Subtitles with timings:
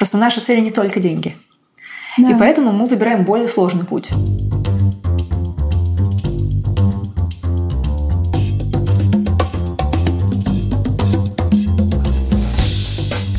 [0.00, 1.36] Просто наша цель не только деньги.
[2.16, 2.30] Да.
[2.30, 4.08] И поэтому мы выбираем более сложный путь.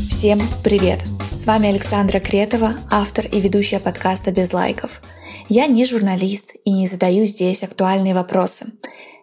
[0.07, 0.99] Всем привет!
[1.31, 5.01] С вами Александра Кретова, автор и ведущая подкаста «Без лайков».
[5.49, 8.67] Я не журналист и не задаю здесь актуальные вопросы.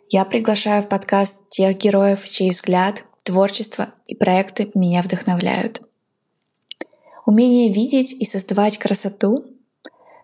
[0.09, 5.83] Я приглашаю в подкаст тех героев, чей взгляд, творчество и проекты меня вдохновляют.
[7.29, 9.45] Умение видеть и создавать красоту,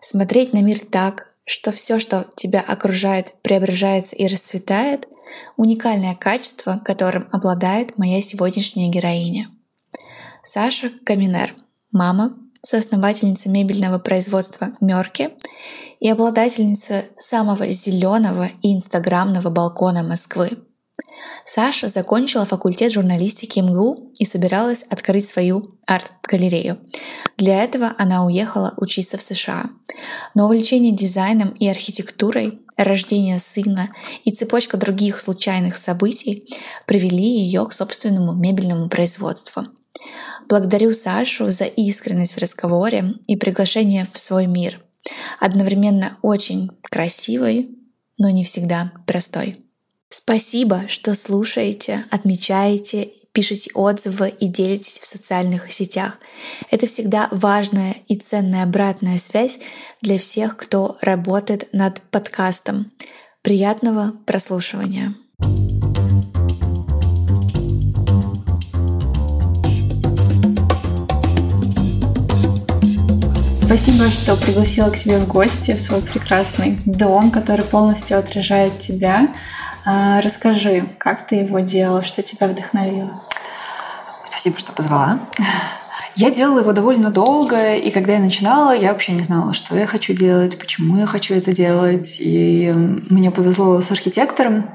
[0.01, 5.07] смотреть на мир так, что все, что тебя окружает, преображается и расцветает,
[5.55, 9.51] уникальное качество, которым обладает моя сегодняшняя героиня.
[10.41, 11.53] Саша Каминер,
[11.91, 15.29] мама, соосновательница мебельного производства Мерки
[15.99, 20.57] и обладательница самого зеленого и инстаграмного балкона Москвы.
[21.45, 26.79] Саша закончила факультет журналистики МГУ и собиралась открыть свою арт-галерею.
[27.37, 29.69] Для этого она уехала учиться в США.
[30.33, 33.89] Но увлечение дизайном и архитектурой, рождение сына
[34.23, 36.45] и цепочка других случайных событий
[36.87, 39.63] привели ее к собственному мебельному производству.
[40.47, 44.81] Благодарю Сашу за искренность в разговоре и приглашение в свой мир.
[45.39, 47.69] Одновременно очень красивый,
[48.17, 49.57] но не всегда простой.
[50.09, 56.19] Спасибо, что слушаете, отмечаете, пишете отзывы и делитесь в социальных сетях.
[56.71, 59.59] Это всегда важная и ценная обратная связь
[60.01, 62.91] для всех, кто работает над подкастом.
[63.41, 65.13] Приятного прослушивания!
[73.65, 79.33] Спасибо, что пригласила к себе в гости в свой прекрасный дом, который полностью отражает тебя.
[79.85, 83.21] А, расскажи, как ты его делала, что тебя вдохновило?
[84.23, 85.19] Спасибо, что позвала.
[86.15, 89.85] Я делала его довольно долго, и когда я начинала, я вообще не знала, что я
[89.85, 92.17] хочу делать, почему я хочу это делать.
[92.19, 92.71] И
[93.09, 94.69] мне повезло с архитектором.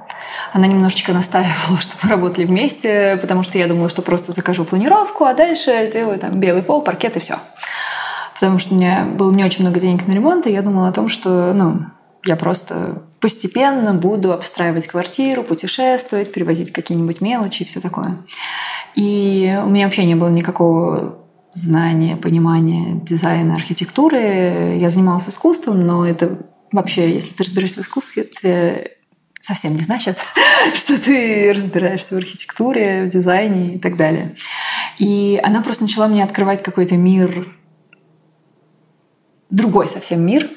[0.52, 5.34] Она немножечко настаивала, чтобы работали вместе, потому что я думала, что просто закажу планировку, а
[5.34, 7.38] дальше сделаю там белый пол, паркет и все.
[8.34, 10.92] Потому что у меня было не очень много денег на ремонт, и я думала о
[10.92, 11.86] том, что ну,
[12.24, 18.18] я просто постепенно буду обстраивать квартиру, путешествовать, привозить какие-нибудь мелочи и все такое.
[18.94, 21.18] И у меня вообще не было никакого
[21.52, 24.76] знания, понимания дизайна, архитектуры.
[24.78, 26.38] Я занималась искусством, но это
[26.72, 28.96] вообще, если ты разбираешься в искусстве,
[29.40, 30.18] совсем не значит,
[30.74, 34.36] что ты разбираешься в архитектуре, в дизайне и так далее.
[34.98, 37.48] И она просто начала мне открывать какой-то мир,
[39.50, 40.48] другой совсем мир,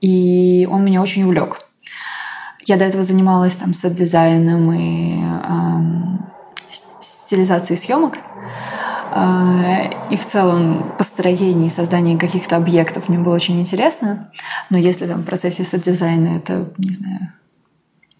[0.00, 1.60] и он меня очень увлек.
[2.64, 6.26] Я до этого занималась там сет-дизайном и эм,
[6.70, 8.18] стилизацией съемок.
[9.10, 14.30] Э, и в целом построение и создание каких-то объектов мне было очень интересно.
[14.70, 17.32] Но если там в процессе сет-дизайна это, не знаю,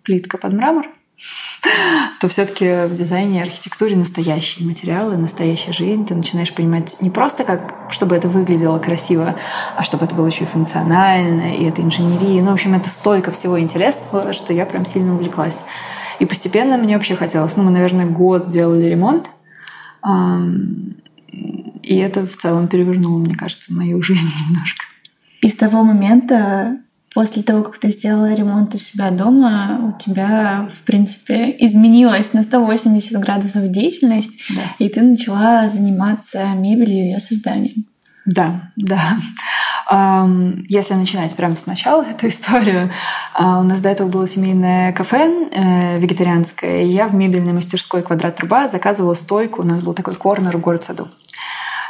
[0.02, 0.86] плитка под мрамор,
[2.20, 6.06] то все-таки в дизайне и архитектуре настоящие материалы, настоящая жизнь.
[6.06, 9.36] Ты начинаешь понимать не просто как, чтобы это выглядело красиво,
[9.76, 12.42] а чтобы это было еще и функционально, и это инженерия.
[12.42, 15.64] Ну, в общем, это столько всего интересного, что я прям сильно увлеклась.
[16.18, 19.30] И постепенно мне вообще хотелось, ну, мы, наверное, год делали ремонт,
[21.82, 24.84] и это в целом перевернуло, мне кажется, мою жизнь немножко.
[25.40, 26.78] И с того момента
[27.18, 32.44] после того, как ты сделала ремонт у себя дома, у тебя, в принципе, изменилась на
[32.44, 34.62] 180 градусов деятельность, да.
[34.78, 37.86] и ты начала заниматься мебелью и ее созданием.
[38.24, 39.18] Да, да.
[40.68, 42.92] Если начинать прямо сначала эту историю,
[43.34, 48.02] а, у нас до этого было семейное кафе э, вегетарианское, и я в мебельной мастерской
[48.02, 51.08] «Квадрат труба» заказывала стойку, у нас был такой корнер в город-саду.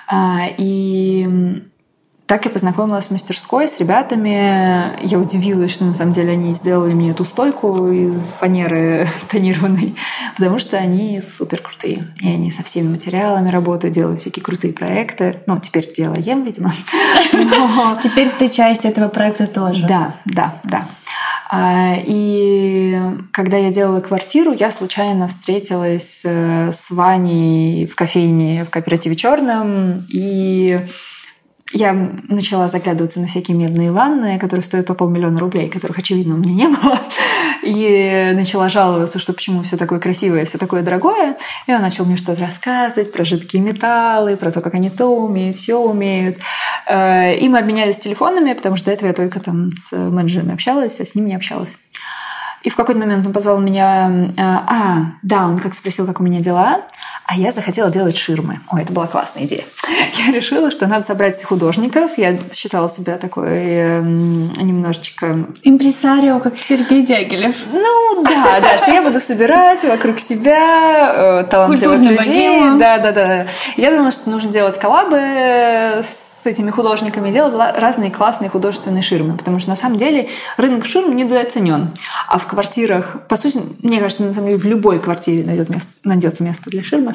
[0.06, 1.60] А, и
[2.28, 5.02] так я познакомилась с мастерской, с ребятами.
[5.02, 9.96] Я удивилась, что на самом деле они сделали мне эту стойку из фанеры тонированной,
[10.36, 12.06] потому что они супер крутые.
[12.20, 15.40] И они со всеми материалами работают, делают всякие крутые проекты.
[15.46, 16.72] Ну, теперь делаем, видимо.
[18.02, 19.86] Теперь ты часть этого проекта тоже.
[19.86, 20.86] Да, да, да.
[21.50, 23.00] А, и
[23.32, 30.04] когда я делала квартиру, я случайно встретилась э, с Ваней в кофейне в кооперативе Черном
[30.12, 30.86] и
[31.73, 31.93] я
[32.29, 36.55] начала заглядываться на всякие медные ванны, которые стоят по полмиллиона рублей, которых, очевидно, у меня
[36.55, 37.00] не было.
[37.62, 41.37] И начала жаловаться, что почему все такое красивое, все такое дорогое.
[41.67, 45.56] И он начал мне что-то рассказывать про жидкие металлы, про то, как они то умеют,
[45.56, 46.38] все умеют.
[46.87, 51.00] Э, и мы обменялись телефонами, потому что до этого я только там с менеджерами общалась,
[51.00, 51.76] а с ним не общалась.
[52.62, 54.31] И в какой-то момент он позвал меня...
[54.37, 56.82] Э, а, да, он как спросил, как у меня дела.
[57.30, 58.60] А я захотела делать ширмы.
[58.72, 59.64] Ой, это была классная идея.
[60.26, 62.12] Я решила, что надо собрать художников.
[62.16, 65.46] Я считала себя такой э, немножечко...
[65.62, 67.54] Импресарио, как Сергей Дягилев.
[67.70, 72.78] Ну, да, да, что я буду собирать вокруг себя э, талантливых Культурную людей.
[72.78, 73.46] Да, да, да.
[73.76, 75.19] Я думала, что нужно делать коллабы
[76.02, 80.86] с этими художниками, делать ла- разные классные художественные ширмы, потому что на самом деле рынок
[80.86, 81.92] ширм недооценен.
[82.26, 85.90] А в квартирах, по сути, мне кажется, на самом деле в любой квартире найдет место,
[86.04, 87.12] найдется место для ширмы.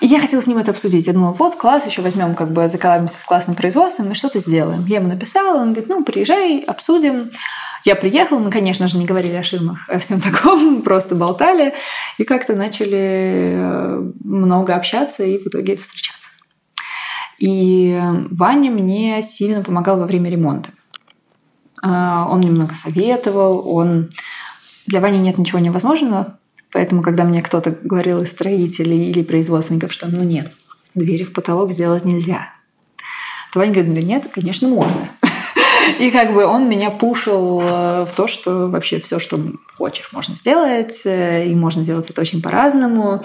[0.00, 1.06] И я хотела с ним это обсудить.
[1.06, 4.86] Я думала, вот класс, еще возьмем, как бы заколабимся с классным производством и что-то сделаем.
[4.86, 7.30] Я ему написала, он говорит, ну, приезжай, обсудим.
[7.84, 11.74] Я приехала, мы, конечно же, не говорили о ширмах, о всем таком, просто болтали
[12.16, 16.30] и как-то начали э, много общаться и в итоге встречаться.
[17.38, 20.70] И Ваня мне сильно помогал во время ремонта.
[21.82, 24.08] А, Он мне много советовал, он...
[24.86, 26.38] Для Вани нет ничего невозможного,
[26.74, 30.52] поэтому, когда мне кто-то говорил из строителей или производственников, что ну нет,
[30.94, 32.50] двери в потолок сделать нельзя,
[33.52, 35.08] то Ваня говорит, да нет, конечно, можно.
[35.98, 39.38] И как бы он меня пушил э, в то, что вообще все, что
[39.76, 43.22] хочешь, можно сделать, э, и можно делать это очень по-разному.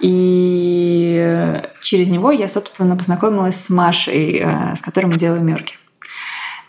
[0.00, 5.76] И через него я, собственно, познакомилась с Машей, э, с которой мы делаем мерки.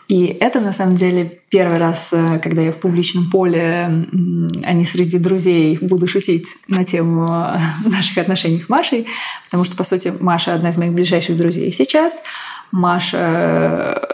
[0.08, 4.06] И это, на самом деле, первый раз, э, когда я в публичном поле,
[4.64, 7.58] а не среди друзей, буду шутить на тему э,
[7.88, 9.06] наших отношений с Машей,
[9.44, 12.22] потому что, по сути, Маша одна из моих ближайших друзей сейчас.
[12.70, 13.18] Маша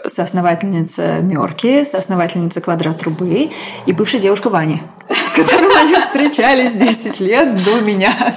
[0.03, 3.49] э, соосновательница Мёрки, соосновательница Квадрат Трубы
[3.85, 8.35] и бывшая девушка Вани, с которой они встречались 10 лет до меня.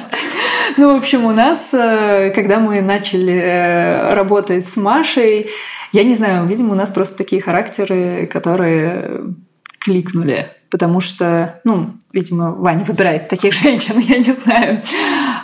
[0.76, 5.50] Ну, в общем, у нас, когда мы начали работать с Машей,
[5.92, 9.34] я не знаю, видимо, у нас просто такие характеры, которые
[9.78, 10.50] кликнули.
[10.70, 14.82] Потому что, ну, видимо, Ваня выбирает таких женщин, я не знаю.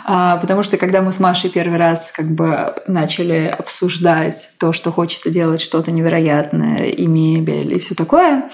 [0.05, 4.91] А, потому что когда мы с Машей первый раз как бы начали обсуждать то, что
[4.91, 8.51] хочется делать что-то невероятное, и мебель, и все такое,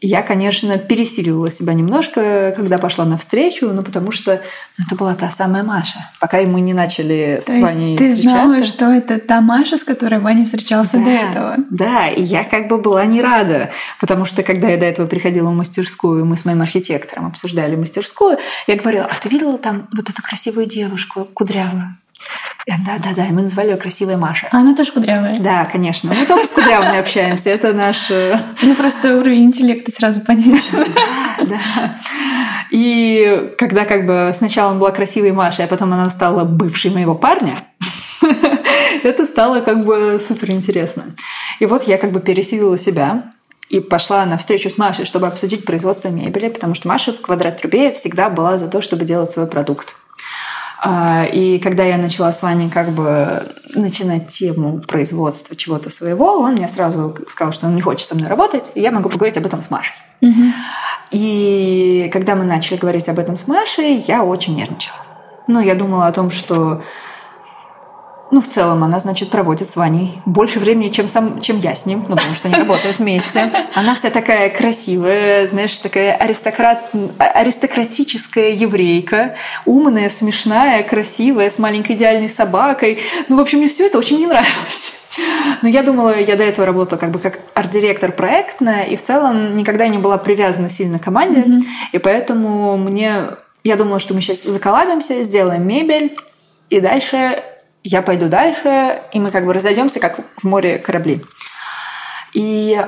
[0.00, 4.40] я, конечно, пересиливала себя немножко, когда пошла навстречу, ну, потому что
[4.78, 6.10] это была та самая Маша.
[6.20, 8.44] Пока мы не начали с То есть Ваней ты встречаться.
[8.44, 11.56] знала, что это та Маша, с которой Ваня встречался до этого.
[11.70, 15.50] Да, и я как бы была не рада, потому что когда я до этого приходила
[15.50, 20.08] в мастерскую, мы с моим архитектором обсуждали мастерскую, я говорила, а ты видела там вот
[20.08, 21.96] эту красивую девушку, кудрявую?
[22.66, 24.48] И она, Да, да, да, и мы назвали ее красивая Маша.
[24.52, 25.36] А она тоже кудрявая.
[25.38, 26.12] Да, конечно.
[26.12, 27.50] Мы только с кудрявыми общаемся.
[27.50, 28.10] Это наш...
[28.10, 30.84] э, Ну, просто уровень интеллекта сразу понятен.
[31.38, 31.60] Да, да.
[32.70, 37.14] И когда как бы сначала она была красивой Машей, а потом она стала бывшей моего
[37.14, 37.56] парня,
[39.02, 41.04] это стало как бы супер интересно.
[41.60, 43.30] И вот я как бы пересилила себя
[43.70, 47.60] и пошла на встречу с Машей, чтобы обсудить производство мебели, потому что Маша в квадрат
[47.60, 49.94] трубе всегда была за то, чтобы делать свой продукт.
[50.80, 53.42] А, И когда я начала с Ваней как бы
[53.74, 58.28] начинать тему производства чего-то своего, он мне сразу сказал, что он не хочет со мной
[58.28, 59.96] работать, и я могу поговорить об этом с Машей.
[61.10, 64.98] И когда мы начали говорить об этом с Машей, я очень нервничала.
[65.48, 66.82] Ну, я думала о том, что
[68.30, 71.86] ну, в целом, она, значит, проводит с Ваней больше времени, чем, сам, чем я с
[71.86, 73.50] ним, ну, потому что они работают вместе.
[73.74, 82.28] Она вся такая красивая, знаешь, такая аристократ, аристократическая еврейка, умная, смешная, красивая, с маленькой идеальной
[82.28, 83.00] собакой.
[83.28, 84.94] Ну, в общем, мне все это очень не нравилось.
[85.62, 89.56] Но я думала, я до этого работала как бы как арт-директор проектная, и в целом
[89.56, 91.44] никогда не была привязана сильно к команде,
[91.92, 93.30] и поэтому мне...
[93.64, 96.16] Я думала, что мы сейчас заколабимся, сделаем мебель,
[96.70, 97.42] и дальше
[97.84, 101.22] я пойду дальше, и мы как бы разойдемся, как в море корабли.
[102.34, 102.80] И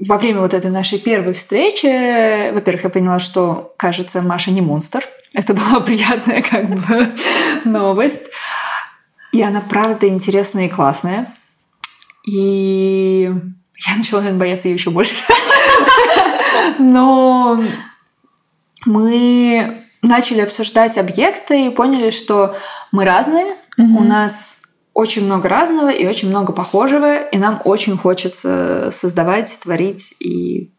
[0.00, 5.04] во время вот этой нашей первой встречи, во-первых, я поняла, что, кажется, Маша не монстр.
[5.34, 7.12] Это была приятная как бы
[7.64, 8.26] новость.
[9.32, 11.32] И она правда интересная и классная.
[12.26, 13.30] И
[13.86, 15.12] я начала наверное, бояться ее еще больше.
[16.78, 17.62] Но
[18.86, 22.56] мы начали обсуждать объекты и поняли, что
[22.92, 28.88] мы разные, у нас очень много разного и очень много похожего, и нам очень хочется
[28.90, 30.72] создавать, творить и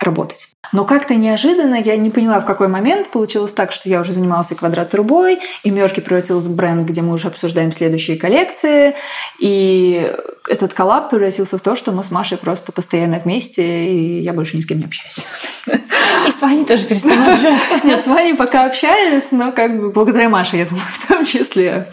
[0.00, 0.49] работать.
[0.72, 4.52] Но как-то неожиданно, я не поняла, в какой момент получилось так, что я уже занималась
[4.52, 8.94] и квадрат трубой, и Мёрки превратилась в бренд, где мы уже обсуждаем следующие коллекции,
[9.38, 10.14] и
[10.48, 14.56] этот коллаб превратился в то, что мы с Машей просто постоянно вместе, и я больше
[14.56, 15.26] ни с кем не общаюсь.
[16.26, 17.80] И с Ваней тоже перестала общаться.
[17.86, 21.92] Нет, с Ваней пока общаюсь, но как бы благодаря Маше, я думаю, в том числе.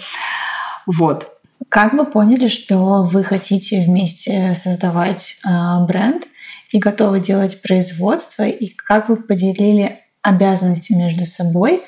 [0.86, 1.27] Вот.
[1.69, 5.50] Как вы поняли, что вы хотите вместе создавать э,
[5.86, 6.27] бренд
[6.72, 8.44] и готовы делать производство?
[8.44, 11.82] И как вы поделили обязанности между собой?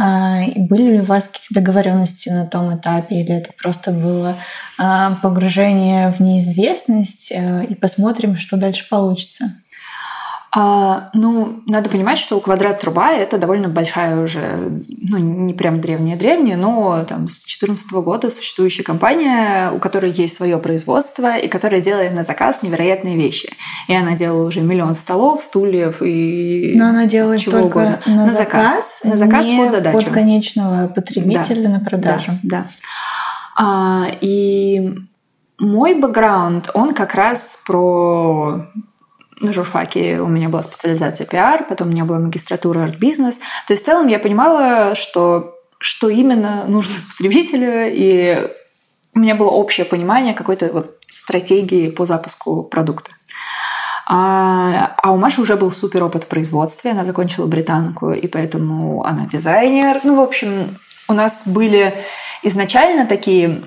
[0.00, 4.36] А, были ли у вас какие-то договоренности на том этапе, или это просто было
[4.78, 9.54] а, погружение в неизвестность, э, и посмотрим, что дальше получится?
[10.50, 15.80] А, ну, надо понимать, что у квадрат труба это довольно большая уже, ну, не прям
[15.80, 21.82] древняя-древняя, но там с 2014 года существующая компания, у которой есть свое производство и которая
[21.82, 23.52] делает на заказ невероятные вещи.
[23.88, 28.00] И она делала уже миллион столов, стульев и Но она делает чего только угодно.
[28.06, 29.98] на, на заказ, на заказ не под задачу.
[29.98, 32.32] под конечного потребителя да, на продажу.
[32.42, 32.66] Да, да.
[33.54, 34.94] А, и
[35.58, 38.66] мой бэкграунд, он как раз про
[39.40, 43.38] на журфаке у меня была специализация пиар, потом у меня была магистратура арт-бизнес.
[43.66, 48.50] То есть в целом я понимала, что, что именно нужно потребителю, и
[49.14, 53.12] у меня было общее понимание какой-то вот стратегии по запуску продукта.
[54.10, 59.04] А, а у Маши уже был супер опыт в производстве, она закончила британку, и поэтому
[59.04, 60.00] она дизайнер.
[60.02, 60.76] Ну, в общем,
[61.08, 61.94] у нас были
[62.42, 63.62] изначально такие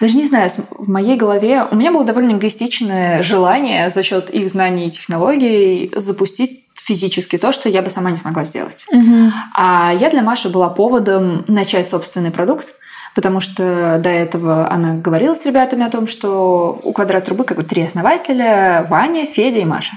[0.00, 4.48] даже не знаю, в моей голове у меня было довольно эгоистичное желание за счет их
[4.48, 8.86] знаний и технологий запустить физически то, что я бы сама не смогла сделать.
[8.92, 9.32] Угу.
[9.54, 12.74] А я для Маши была поводом начать собственный продукт,
[13.14, 17.56] потому что до этого она говорила с ребятами о том, что у квадрат трубы как
[17.56, 19.92] бы три основателя– Ваня, Федя и Маша.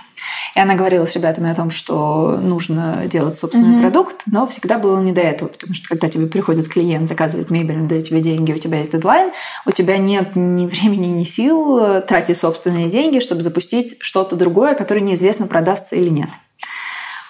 [0.56, 3.82] И она говорила с ребятами о том, что нужно делать собственный mm-hmm.
[3.82, 7.78] продукт, но всегда было не до этого, потому что когда тебе приходит клиент, заказывает мебель,
[7.78, 9.32] он дает тебе деньги, у тебя есть дедлайн,
[9.66, 15.02] у тебя нет ни времени, ни сил тратить собственные деньги, чтобы запустить что-то другое, которое
[15.02, 16.30] неизвестно, продастся или нет.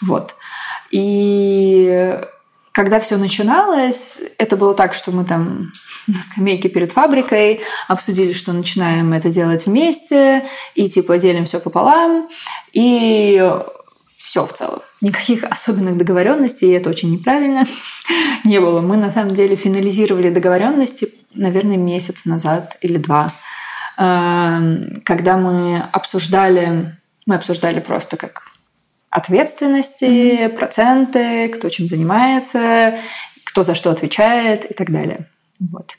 [0.02, 0.36] Вот.
[0.92, 2.20] И
[2.75, 5.72] когда все начиналось, это было так, что мы там
[6.08, 10.44] на скамейке перед фабрикой обсудили, что начинаем это делать вместе,
[10.75, 12.27] и типа делим все пополам,
[12.74, 13.50] и
[14.17, 14.82] все в целом.
[15.00, 17.63] Никаких особенных договоренностей, и это очень неправильно,
[18.44, 18.82] не было.
[18.82, 23.27] Мы на самом деле финализировали договоренности, наверное, месяц назад или два,
[23.98, 26.94] эм, когда мы обсуждали,
[27.25, 28.55] мы обсуждали просто как
[29.10, 30.50] ответственности, mm-hmm.
[30.50, 32.96] проценты, кто чем занимается,
[33.44, 35.28] кто за что отвечает и так далее.
[35.60, 35.98] Вот.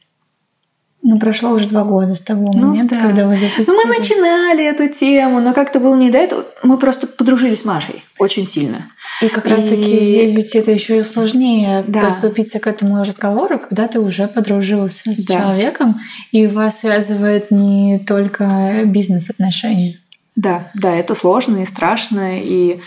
[1.08, 3.02] Ну, прошло уже два года с того ну, момента, да.
[3.02, 3.66] когда вы запустили.
[3.68, 6.44] Ну, мы начинали эту тему, но как-то было не до этого.
[6.64, 8.90] Мы просто подружились с Машей очень сильно.
[9.22, 9.50] И как и...
[9.50, 12.00] раз-таки здесь ведь это еще и сложнее да.
[12.00, 15.34] подступиться к этому разговору, когда ты уже подружился с да.
[15.34, 16.00] человеком,
[16.32, 20.00] и вас связывает не только бизнес-отношения.
[20.36, 22.80] Да, да, это сложно и страшно, и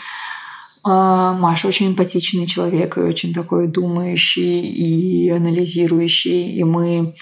[0.83, 7.15] а, Маша очень эмпатичный человек и очень такой думающий и анализирующий, и мы,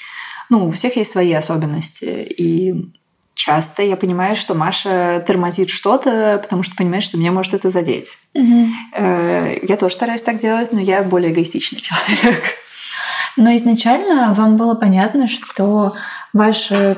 [0.50, 2.92] ну, у всех есть свои особенности, и
[3.34, 8.18] часто я понимаю, что Маша тормозит что-то, потому что понимает, что меня может это задеть.
[8.34, 8.68] Угу.
[8.98, 12.44] Я тоже стараюсь так делать, но я более эгоистичный человек.
[13.38, 15.94] Но изначально вам было понятно, что
[16.38, 16.96] ваши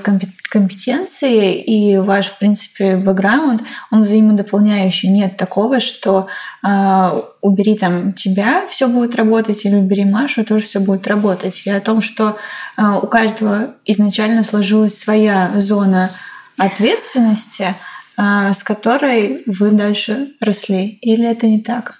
[0.50, 5.10] компетенции и ваш, в принципе, бэкграунд, он взаимодополняющий.
[5.10, 6.28] Нет такого, что
[6.64, 11.64] э, убери там тебя, все будет работать, или убери Машу, тоже все будет работать.
[11.66, 12.38] И о том, что
[12.78, 16.12] э, у каждого изначально сложилась своя зона
[16.58, 17.76] ответственности,
[18.18, 20.90] э, с которой вы дальше росли.
[21.02, 22.00] Или это не так?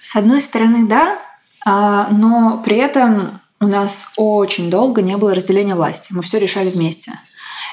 [0.00, 1.18] С одной стороны, да,
[2.10, 6.08] но при этом у нас очень долго не было разделения власти.
[6.12, 7.12] Мы все решали вместе.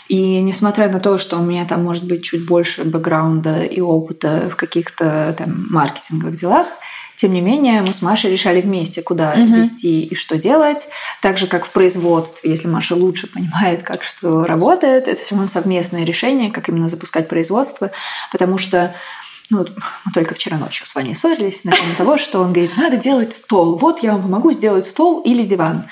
[0.07, 4.49] И несмотря на то, что у меня там может быть чуть больше бэкграунда и опыта
[4.51, 6.67] в каких-то там маркетинговых делах,
[7.15, 9.45] тем не менее, мы с Машей решали вместе, куда uh-huh.
[9.45, 10.89] вести и что делать.
[11.21, 15.47] Так же, как в производстве, если Маша лучше понимает, как что работает, это все равно
[15.47, 17.91] совместное решение, как именно запускать производство,
[18.33, 18.93] потому что
[19.49, 19.65] ну,
[20.05, 23.33] мы только вчера ночью с Ваней ссорились на тему того, что он говорит, надо делать
[23.33, 23.77] стол.
[23.77, 25.83] Вот я вам помогу сделать стол или диван.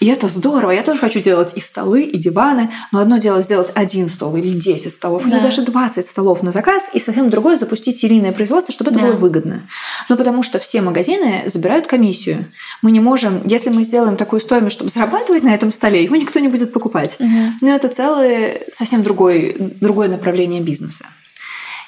[0.00, 0.72] И это здорово.
[0.72, 2.70] Я тоже хочу делать и столы, и диваны.
[2.92, 5.36] Но одно дело сделать один стол или 10 столов, да.
[5.36, 9.06] или даже 20 столов на заказ, и совсем другое запустить серийное производство, чтобы это да.
[9.06, 9.62] было выгодно.
[10.08, 12.46] Ну, потому что все магазины забирают комиссию.
[12.82, 16.38] Мы не можем, если мы сделаем такую стоимость, чтобы зарабатывать на этом столе, его никто
[16.38, 17.16] не будет покупать.
[17.18, 17.38] Угу.
[17.62, 21.06] Но это целое совсем другой, другое направление бизнеса.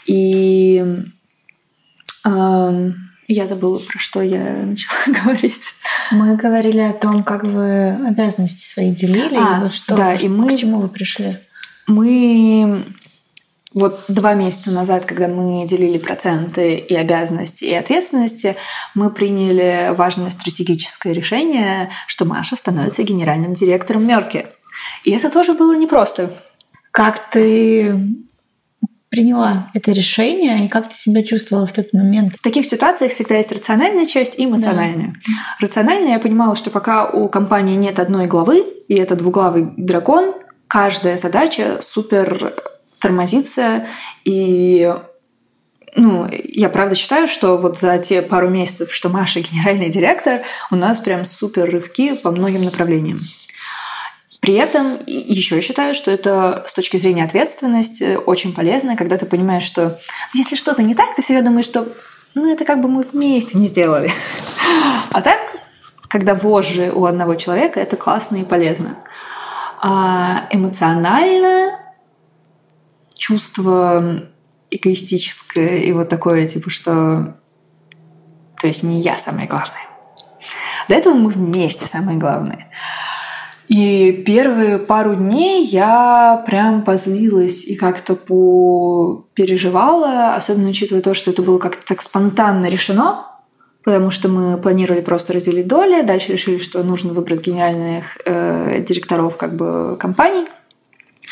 [0.06, 0.84] И
[2.24, 2.90] э,
[3.28, 5.72] я забыла, про что я начала говорить.
[6.10, 10.28] Мы говорили о том, как вы обязанности свои делили, а, и вот что, да, и
[10.28, 11.36] мы, к чему вы пришли.
[11.86, 12.84] Мы
[13.74, 18.56] вот два месяца назад, когда мы делили проценты и обязанности, и ответственности,
[18.94, 24.46] мы приняли важное стратегическое решение, что Маша становится генеральным директором Мерки.
[25.04, 26.32] И это тоже было непросто.
[26.90, 27.94] Как ты
[29.16, 32.34] приняла это решение и как ты себя чувствовала в тот момент?
[32.34, 35.14] В таких ситуациях всегда есть рациональная часть и эмоциональная.
[35.26, 35.34] Да.
[35.60, 40.34] Рациональная я понимала, что пока у компании нет одной главы, и это двуглавый дракон,
[40.68, 42.54] каждая задача супер
[43.00, 43.86] тормозится
[44.24, 44.94] и
[45.98, 50.76] ну, я правда считаю, что вот за те пару месяцев, что Маша генеральный директор, у
[50.76, 53.20] нас прям супер рывки по многим направлениям.
[54.40, 59.64] При этом еще считаю, что это с точки зрения ответственности очень полезно, когда ты понимаешь,
[59.64, 59.98] что
[60.34, 61.86] если что-то не так, ты всегда думаешь, что
[62.34, 64.10] ну это как бы мы вместе не сделали.
[65.10, 65.40] А так,
[66.08, 68.96] когда вожжи у одного человека, это классно и полезно.
[69.80, 71.78] А эмоционально
[73.16, 74.22] чувство
[74.70, 77.36] эгоистическое и вот такое, типа, что...
[78.60, 79.86] То есть не я самое главное.
[80.88, 82.68] До этого мы вместе самое главное.
[83.68, 88.14] И первые пару дней я прям позлилась и как-то
[89.34, 93.26] переживала, особенно учитывая то, что это было как-то так спонтанно решено,
[93.82, 99.36] потому что мы планировали просто разделить доли, дальше решили, что нужно выбрать генеральных э, директоров
[99.36, 100.46] как бы компаний.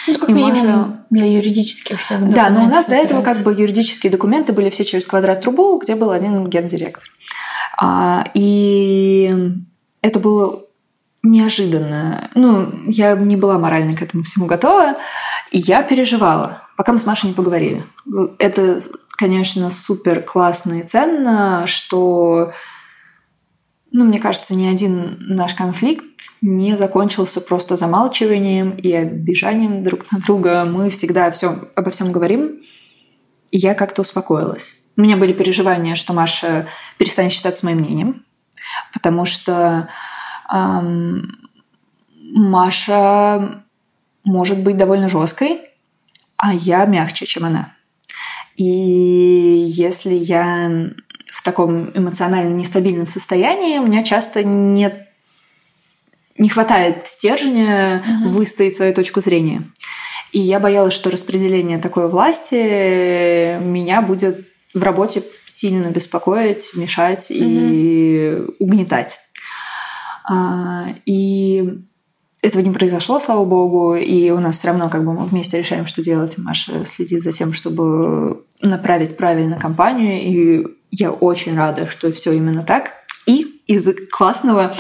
[0.09, 3.53] Ну, как и минимум для юридических всех Да, но у нас до этого как бы
[3.53, 7.05] юридические документы были все через квадрат трубу, где был один гендиректор.
[7.77, 9.33] А, и
[10.03, 10.64] это было
[11.25, 12.31] неожиданно.
[12.35, 14.97] Ну, я не была морально к этому всему готова,
[15.51, 17.85] и я переживала, пока мы с Машей не поговорили.
[18.39, 18.83] Это,
[19.17, 22.53] конечно, супер классно и ценно, что,
[23.91, 26.05] ну, мне кажется, ни один наш конфликт
[26.43, 30.65] не закончился просто замалчиванием и обижанием друг на друга.
[30.67, 32.61] Мы всегда все, обо всем говорим,
[33.51, 34.77] и я как-то успокоилась.
[34.97, 36.67] У меня были переживания, что Маша
[36.99, 38.25] перестанет считаться моим мнением,
[38.93, 39.89] потому что
[42.21, 43.63] Маша
[44.25, 45.61] может быть довольно жесткой,
[46.37, 47.73] а я мягче, чем она.
[48.57, 50.91] И если я
[51.31, 55.09] в таком эмоционально нестабильном состоянии, у меня часто нет
[56.37, 59.63] не хватает стержня выстоять свою точку зрения.
[60.33, 67.39] И я боялась, что распределение такой власти меня будет в работе сильно беспокоить, мешать угу.
[67.41, 69.21] и угнетать.
[70.25, 71.79] А, и
[72.43, 75.87] этого не произошло, слава богу, и у нас все равно как бы мы вместе решаем,
[75.87, 76.37] что делать.
[76.39, 82.63] Маша следит за тем, чтобы направить правильно компанию, и я очень рада, что все именно
[82.63, 82.91] так.
[83.27, 84.75] И из классного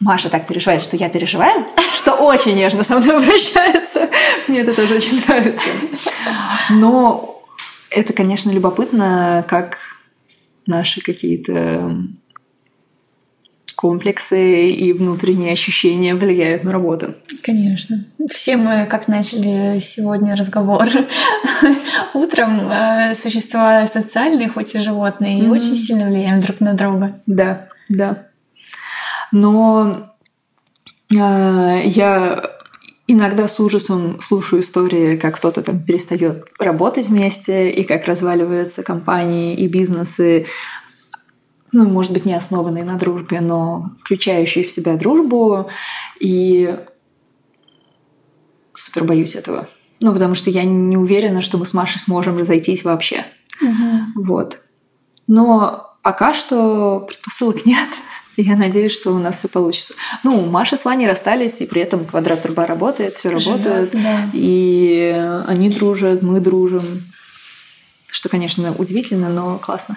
[0.00, 4.08] Маша так переживает, что я переживаю, что очень нежно со мной обращается.
[4.46, 5.68] Мне это тоже очень нравится.
[6.70, 7.42] Но
[7.90, 9.78] это, конечно, любопытно, как
[10.66, 11.96] наши какие-то
[13.78, 17.14] комплексы и внутренние ощущения влияют на работу.
[17.44, 18.04] Конечно.
[18.28, 20.88] Все мы, как начали сегодня разговор,
[22.12, 25.44] утром э, существа социальные, хоть и животные, mm-hmm.
[25.44, 27.20] и очень сильно влияем друг на друга.
[27.26, 28.26] Да, да.
[29.30, 30.12] Но
[31.14, 32.50] э, я
[33.06, 39.54] иногда с ужасом слушаю истории, как кто-то там перестает работать вместе, и как разваливаются компании
[39.54, 40.46] и бизнесы,
[41.72, 45.68] ну, может быть, не основанные на дружбе, но включающие в себя дружбу.
[46.20, 46.76] И
[48.72, 49.68] супер боюсь этого.
[50.00, 53.24] Ну, потому что я не уверена, что мы с Машей сможем разойтись вообще.
[53.60, 54.24] Угу.
[54.24, 54.60] Вот.
[55.26, 57.88] Но пока что предпосылок нет.
[58.36, 59.94] Я надеюсь, что у нас все получится.
[60.22, 63.90] Ну, Маша с Ваней расстались, и при этом квадрат труба работает, все работает.
[63.90, 64.30] Да.
[64.32, 66.84] И они дружат, мы дружим.
[68.08, 69.96] Что, конечно, удивительно, но классно.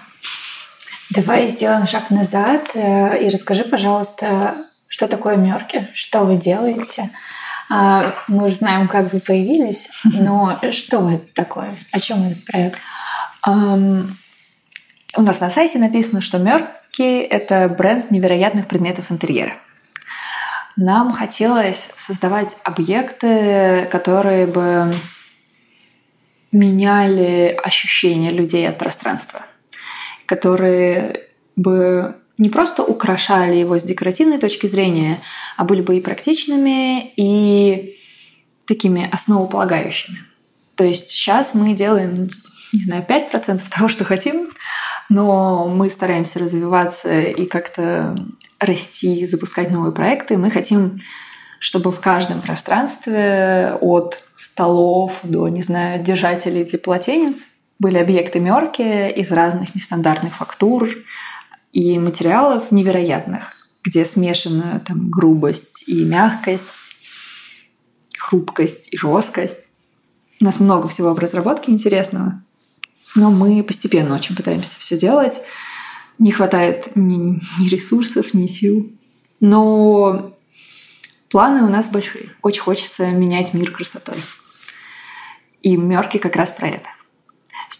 [1.11, 7.09] Давай сделаем шаг назад э, и расскажи, пожалуйста, что такое Мёрки, что вы делаете.
[7.69, 11.75] А, мы уже знаем, как вы появились, но что это такое?
[11.91, 12.79] О чем этот проект?
[13.45, 19.53] У нас на сайте написано, что Мёрк Ки— это бренд невероятных предметов интерьера.
[20.77, 24.91] Нам хотелось создавать объекты, которые бы
[26.51, 29.41] меняли ощущение людей от пространства,
[30.31, 35.21] которые бы не просто украшали его с декоративной точки зрения,
[35.57, 37.97] а были бы и практичными, и
[38.65, 40.19] такими основополагающими.
[40.75, 42.29] То есть сейчас мы делаем,
[42.71, 44.51] не знаю, 5% того, что хотим,
[45.09, 48.15] но мы стараемся развиваться и как-то
[48.57, 50.37] расти, запускать новые проекты.
[50.37, 51.01] Мы хотим,
[51.59, 57.47] чтобы в каждом пространстве от столов до, не знаю, держателей для полотенец
[57.81, 60.87] были объекты мерки из разных нестандартных фактур
[61.71, 66.67] и материалов невероятных, где смешана там грубость и мягкость,
[68.19, 69.69] хрупкость и жесткость.
[70.39, 72.43] У нас много всего в разработке интересного.
[73.15, 75.41] Но мы постепенно очень пытаемся все делать.
[76.19, 78.91] Не хватает ни, ни ресурсов, ни сил.
[79.39, 80.37] Но
[81.31, 82.29] планы у нас большие.
[82.43, 84.17] Очень хочется менять мир красотой.
[85.63, 86.87] И Мёрки как раз про это.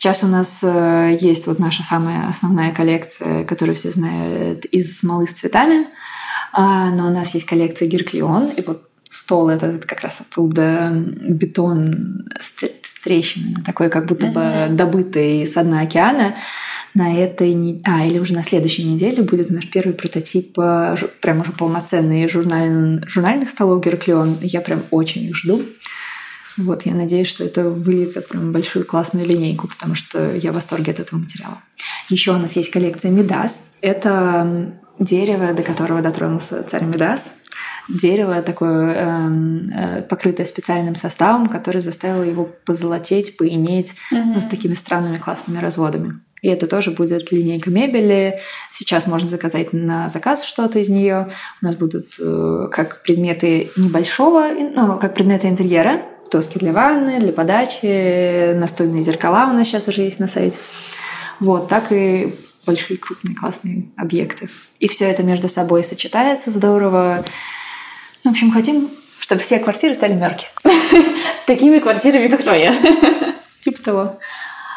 [0.01, 5.27] Сейчас у нас э, есть вот наша самая основная коллекция, которую все знают, из смолы
[5.27, 5.89] с цветами.
[6.53, 12.27] А, но у нас есть коллекция Герклеон, и вот стол этот как раз оттуда бетон
[12.39, 16.33] с трещинами, такой как будто бы добытый с дна океана.
[16.95, 17.79] На этой не...
[17.83, 23.05] а или уже на следующей неделе будет наш первый прототип э, прям уже полноценный журналь...
[23.07, 24.39] журнальных столов Герклеон.
[24.41, 25.61] Я прям очень их жду.
[26.57, 30.55] Вот, я надеюсь, что это выльется в прям большую классную линейку, потому что я в
[30.55, 31.57] восторге от этого материала.
[32.09, 33.73] Еще у нас есть коллекция Мидас.
[33.81, 37.23] Это дерево, до которого дотронулся царь Мидас.
[37.89, 44.33] Дерево такое эм, э, покрытое специальным составом, который заставил его позолотеть, поинеть, mm-hmm.
[44.35, 46.19] ну, с такими странными классными разводами.
[46.41, 48.39] И это тоже будет линейка мебели.
[48.71, 51.29] Сейчас можно заказать на заказ что-то из нее.
[51.61, 56.01] У нас будут э, как предметы небольшого, ну, как предметы интерьера,
[56.31, 60.57] доски для ванны, для подачи, настольные зеркала у нас сейчас уже есть на сайте.
[61.39, 62.33] Вот, так и
[62.65, 64.49] большие, крупные, классные объекты.
[64.79, 67.23] И все это между собой сочетается здорово.
[68.23, 70.47] Ну, в общем, хотим, чтобы все квартиры стали мерки.
[71.47, 72.75] Такими квартирами, как твоя.
[73.63, 74.19] Типа того.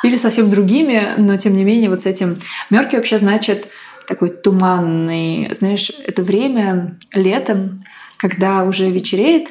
[0.05, 2.37] Или совсем другими, но тем не менее вот с этим.
[2.71, 3.69] Мерки вообще значит
[4.07, 7.83] такой туманный, знаешь, это время летом,
[8.19, 9.49] когда уже вечереет,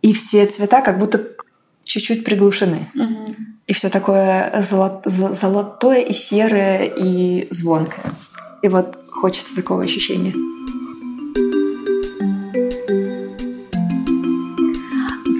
[0.00, 1.22] и все цвета как будто
[1.84, 2.86] чуть-чуть приглушены.
[2.94, 3.24] Угу.
[3.66, 8.12] И все такое золот, золотое и серое и звонкое.
[8.62, 10.32] И вот хочется такого ощущения.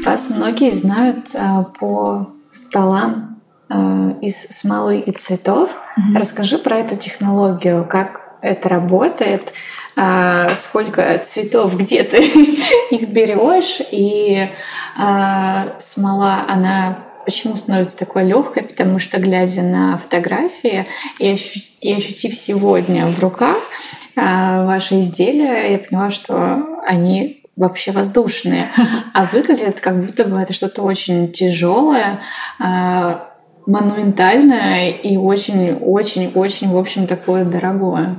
[0.04, 3.37] Вас многие знают а, по столам
[3.70, 5.70] из смолы и цветов.
[5.96, 6.18] Mm-hmm.
[6.18, 9.52] Расскажи про эту технологию, как это работает,
[9.96, 12.24] а, сколько цветов где ты
[12.90, 14.48] их берешь, и
[14.96, 20.86] а, смола, она почему становится такой легкой, потому что глядя на фотографии
[21.18, 23.58] и, ощу- и ощутив сегодня в руках
[24.16, 28.68] а, ваши изделия, я поняла, что они вообще воздушные,
[29.14, 32.20] а выглядят как будто бы это что-то очень тяжелое,
[33.68, 38.18] монументальное и очень-очень-очень, в общем, такое дорогое.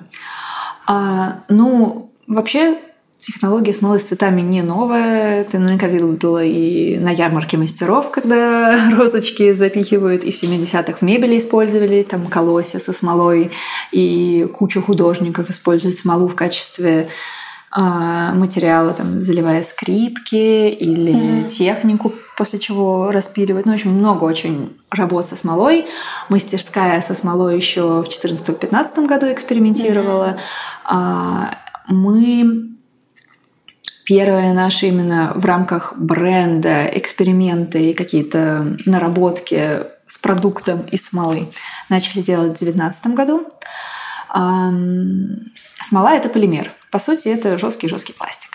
[0.85, 2.77] А, ну, вообще
[3.17, 5.43] технология смолы с цветами не новая.
[5.43, 11.39] Ты наверняка видела и на ярмарке мастеров, когда розочки запихивают, и в 70-х в мебели
[11.39, 13.49] использовали, там колосья со смолой,
[13.91, 17.09] и куча художников используют смолу в качестве
[17.71, 21.47] а, материала, там, заливая скрипки или mm-hmm.
[21.47, 23.65] технику, после чего распиливать.
[23.65, 25.87] Ну, общем, много очень работ со смолой.
[26.29, 30.39] Мастерская со смолой еще в 2014-2015 году экспериментировала.
[30.89, 31.55] Mm-hmm.
[31.89, 32.69] Мы
[34.05, 41.49] первые наши именно в рамках бренда эксперименты и какие-то наработки с продуктом из смолы
[41.89, 43.45] начали делать в 2019 году.
[45.81, 46.71] Смола— это полимер.
[46.89, 48.51] По сути, это жесткий-жесткий пластик.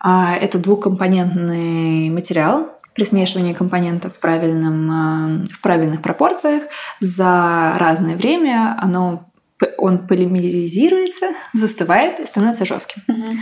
[0.00, 6.64] А это двухкомпонентный материал, при смешивании компонентов в, правильном, в правильных пропорциях
[7.00, 9.30] за разное время оно
[9.78, 13.02] он полимеризируется, застывает и становится жестким.
[13.08, 13.36] Угу.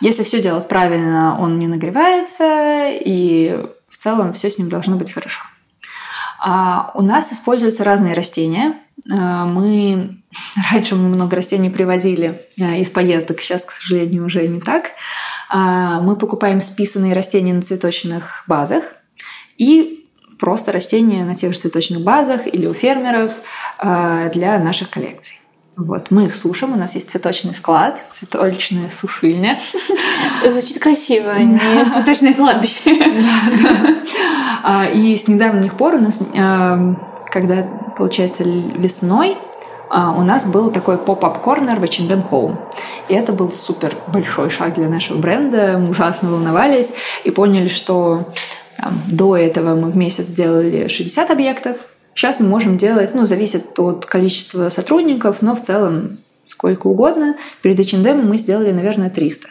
[0.00, 5.12] Если все делать правильно, он не нагревается, и в целом все с ним должно быть
[5.12, 5.42] хорошо.
[6.40, 8.74] А у нас используются разные растения.
[9.10, 10.18] А, мы
[10.70, 14.90] раньше мы много растений привозили а, из поездок, сейчас, к сожалению, уже не так.
[15.48, 18.84] А, мы покупаем списанные растения на цветочных базах
[19.56, 20.06] и
[20.38, 23.32] просто растения на тех же цветочных базах или у фермеров
[23.80, 25.38] для наших коллекций.
[25.76, 29.60] Вот, мы их сушим, у нас есть цветочный склад, цветочная сушильня.
[30.44, 32.96] Звучит красиво, не цветочное кладбище.
[34.94, 36.20] И с недавних пор у нас,
[37.30, 37.62] когда,
[37.96, 39.36] получается, весной,
[39.90, 42.58] а, у нас был такой поп-ап корнер в H&M Home.
[43.08, 45.78] И это был супер большой шаг для нашего бренда.
[45.78, 46.92] Мы ужасно волновались
[47.24, 48.28] и поняли, что
[48.76, 51.76] там, до этого мы в месяц сделали 60 объектов,
[52.18, 56.18] Сейчас мы можем делать, ну, зависит от количества сотрудников, но в целом
[56.48, 57.36] сколько угодно.
[57.62, 59.46] Перед H&M мы сделали, наверное, 300.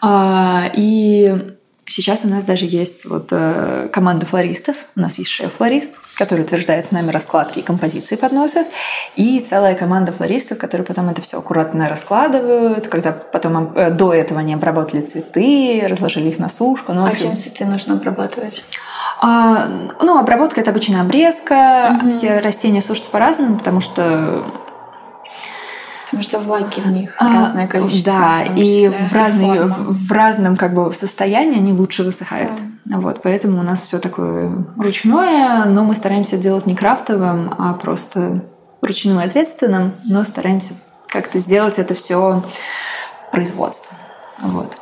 [0.00, 1.56] А, и
[1.94, 4.76] сейчас у нас даже есть вот э, команда флористов.
[4.96, 8.66] У нас есть шеф-флорист, который утверждает с нами раскладки и композиции подносов,
[9.14, 14.40] и целая команда флористов, которые потом это все аккуратно раскладывают, когда потом э, до этого
[14.40, 16.92] они обработали цветы, разложили их на сушку.
[16.92, 18.64] Ну, а общем, чем цветы нужно обрабатывать?
[19.20, 19.68] А,
[20.00, 22.00] ну, обработка это обычно обрезка.
[22.00, 22.10] Угу.
[22.10, 24.42] Все растения сушатся по-разному, потому что
[26.16, 28.12] Потому что влаги в них а, разное количество.
[28.12, 32.52] Да, и в, разные, в, в разном как бы состоянии они лучше высыхают.
[32.84, 32.98] Да.
[32.98, 38.44] Вот, поэтому у нас все такое ручное, но мы стараемся делать не крафтовым, а просто
[38.82, 40.74] ручным и ответственным, но стараемся
[41.08, 42.42] как-то сделать это все
[43.32, 43.96] производство.
[44.40, 44.76] Вот.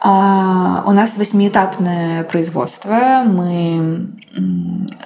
[0.00, 3.24] А, у нас восьмиэтапное производство.
[3.26, 4.08] Мы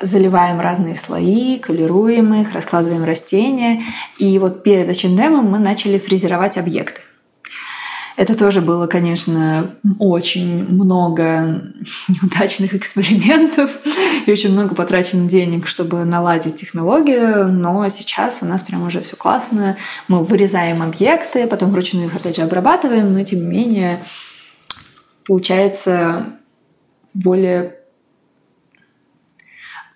[0.00, 3.82] заливаем разные слои, колируем их, раскладываем растения.
[4.18, 7.00] И вот перед H&M мы начали фрезеровать объекты.
[8.16, 11.62] Это тоже было, конечно, очень много
[12.08, 13.70] неудачных экспериментов
[14.26, 19.16] и очень много потрачено денег, чтобы наладить технологию, но сейчас у нас прям уже все
[19.16, 19.76] классно.
[20.08, 23.98] Мы вырезаем объекты, потом вручную их опять же обрабатываем, но тем не менее
[25.26, 26.38] получается
[27.14, 27.76] более...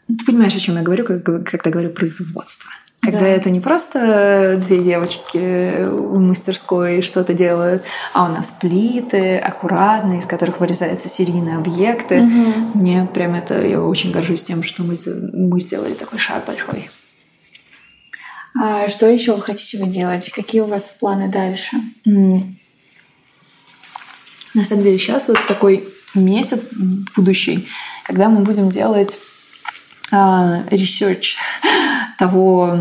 [0.09, 2.71] Ну, ты понимаешь, о чем я говорю, когда говорю производство.
[3.03, 3.29] Когда да.
[3.29, 10.27] это не просто две девочки в мастерской что-то делают, а у нас плиты аккуратные, из
[10.27, 12.23] которых вырезаются серийные объекты.
[12.23, 12.79] Угу.
[12.79, 13.65] Мне прям это...
[13.65, 14.97] Я очень горжусь тем, что мы,
[15.33, 16.89] мы сделали такой шаг большой.
[18.59, 20.31] А что еще вы хотите вы делать?
[20.31, 21.77] Какие у вас планы дальше?
[24.57, 26.67] На самом деле сейчас вот такой месяц
[27.15, 27.69] будущий,
[28.05, 29.19] когда мы будем делать
[30.11, 32.79] research э, того,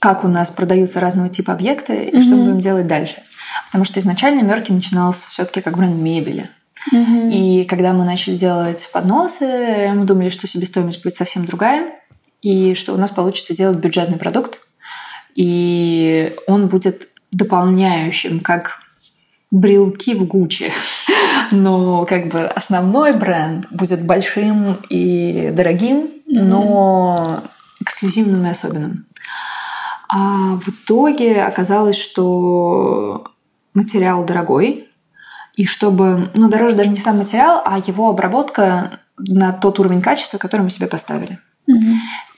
[0.00, 2.10] как у нас продаются разного типа объекты mm-hmm.
[2.10, 3.22] и что мы будем делать дальше.
[3.68, 6.50] Потому что изначально Мерки начинался все-таки как бренд мебели.
[6.92, 7.32] Mm-hmm.
[7.32, 11.94] И когда мы начали делать подносы, мы думали, что себестоимость будет совсем другая,
[12.42, 14.60] и что у нас получится делать бюджетный продукт,
[15.34, 18.82] и он будет дополняющим как
[19.50, 20.72] брелки в Гуччи.
[21.50, 27.40] Но как бы основной бренд будет большим и дорогим, но
[27.80, 29.06] эксклюзивным и особенным.
[30.08, 33.24] А в итоге оказалось, что
[33.74, 34.88] материал дорогой,
[35.54, 40.38] и чтобы, ну, дороже даже не сам материал, а его обработка на тот уровень качества,
[40.38, 41.38] который мы себе поставили.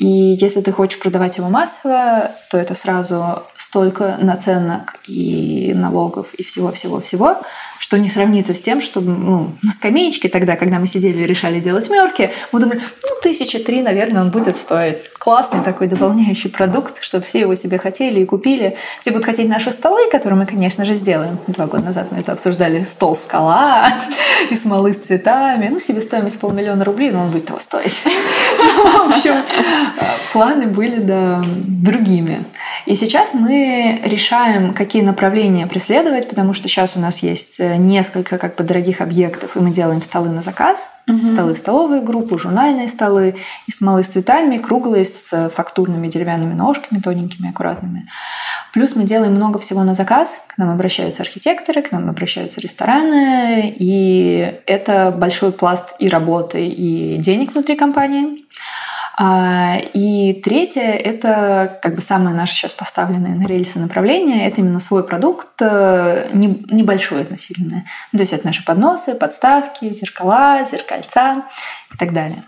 [0.01, 6.43] И если ты хочешь продавать его массово, то это сразу столько наценок и налогов и
[6.43, 7.37] всего-всего-всего,
[7.79, 11.61] что не сравнится с тем, что ну, на скамеечке тогда, когда мы сидели и решали
[11.61, 15.11] делать мерки, мы думали, ну, тысячи три, наверное, он будет стоить.
[15.19, 18.77] Классный такой дополняющий продукт, чтобы все его себе хотели и купили.
[19.01, 21.39] Все будут хотеть наши столы, которые мы, конечно же, сделаем.
[21.47, 22.85] Два года назад мы это обсуждали.
[22.85, 23.93] Стол скала
[24.51, 25.69] и смолы с цветами.
[25.69, 28.03] Ну, себе стоимость полмиллиона рублей, но он будет того стоить.
[28.59, 29.37] В общем,
[30.33, 32.45] планы были, да, другими.
[32.87, 38.39] И сейчас мы решаем, какие направления преследовать, потому что сейчас у нас есть э, несколько
[38.39, 41.27] как бы дорогих объектов, и мы делаем столы на заказ, угу.
[41.27, 47.01] столы в столовую группу, журнальные столы, и смолы с цветами, круглые, с фактурными деревянными ножками,
[47.01, 48.09] тоненькими, аккуратными.
[48.73, 50.43] Плюс мы делаем много всего на заказ.
[50.47, 57.17] К нам обращаются архитекторы, к нам обращаются рестораны, и это большой пласт и работы, и
[57.17, 58.45] денег внутри компании.
[59.23, 64.49] А, и третье— это как бы самое наше сейчас поставленное на рельсы направление.
[64.49, 67.85] Это именно свой продукт, э, небольшой относительно.
[68.13, 71.43] Ну, то есть это наши подносы, подставки, зеркала, зеркальца
[71.93, 72.45] и так далее.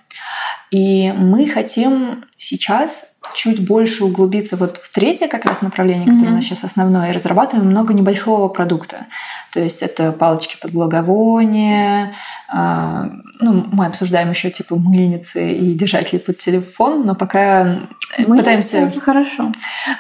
[0.71, 6.33] И мы хотим сейчас чуть больше углубиться вот в третье как раз направление, которое mm-hmm.
[6.33, 9.07] у нас сейчас основное, и разрабатываем много небольшого продукта.
[9.53, 12.15] То есть это палочки под благовоние,
[12.53, 17.81] э, ну, мы обсуждаем еще типа мыльницы и держатели под телефон, но пока
[18.27, 18.79] мы пытаемся...
[18.79, 19.53] Это хорошо.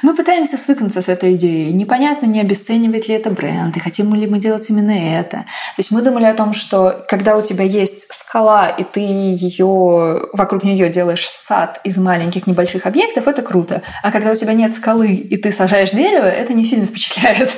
[0.02, 1.72] Мы пытаемся свыкнуться с этой идеей.
[1.72, 5.38] Непонятно, не обесценивает ли это бренд, и хотим ли мы делать именно это.
[5.38, 10.28] То есть мы думали о том, что когда у тебя есть скала, и ты ее
[10.32, 13.82] вокруг нее делаешь сад из маленьких небольших объектов, это круто.
[14.02, 17.50] А когда у тебя нет скалы, и ты сажаешь дерево, это не сильно впечатляет.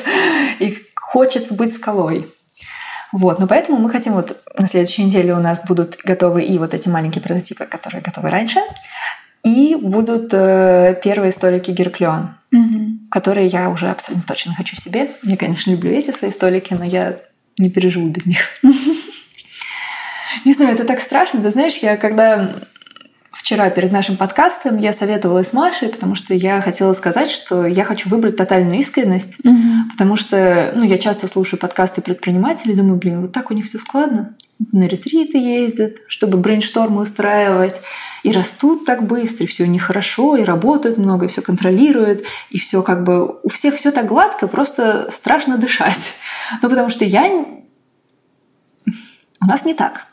[0.59, 2.29] И хочется быть скалой.
[3.13, 6.75] Вот, но поэтому мы хотим вот на следующей неделе у нас будут готовы и вот
[6.75, 8.59] эти маленькие прототипы, которые готовы раньше,
[9.45, 13.09] и будут э, первые столики Герклеон, mm-hmm.
[13.11, 15.09] которые я уже абсолютно точно хочу себе.
[15.23, 17.19] Я, конечно, люблю эти свои столики, но я
[17.57, 18.41] не переживу без них.
[20.45, 21.41] Не знаю, это так страшно.
[21.41, 22.51] Ты знаешь, я когда
[23.45, 27.85] вчера перед нашим подкастом я советовалась с Машей, потому что я хотела сказать, что я
[27.85, 29.91] хочу выбрать тотальную искренность, угу.
[29.93, 33.79] потому что ну, я часто слушаю подкасты предпринимателей, думаю, блин, вот так у них все
[33.79, 34.35] складно.
[34.73, 37.83] На ретриты ездят, чтобы брейнштормы устраивать,
[38.23, 42.83] и растут так быстро, и все нехорошо, и работают много, и все контролируют, и все
[42.83, 46.15] как бы у всех все так гладко, просто страшно дышать.
[46.63, 47.45] Ну, потому что я...
[48.87, 50.07] У нас не так.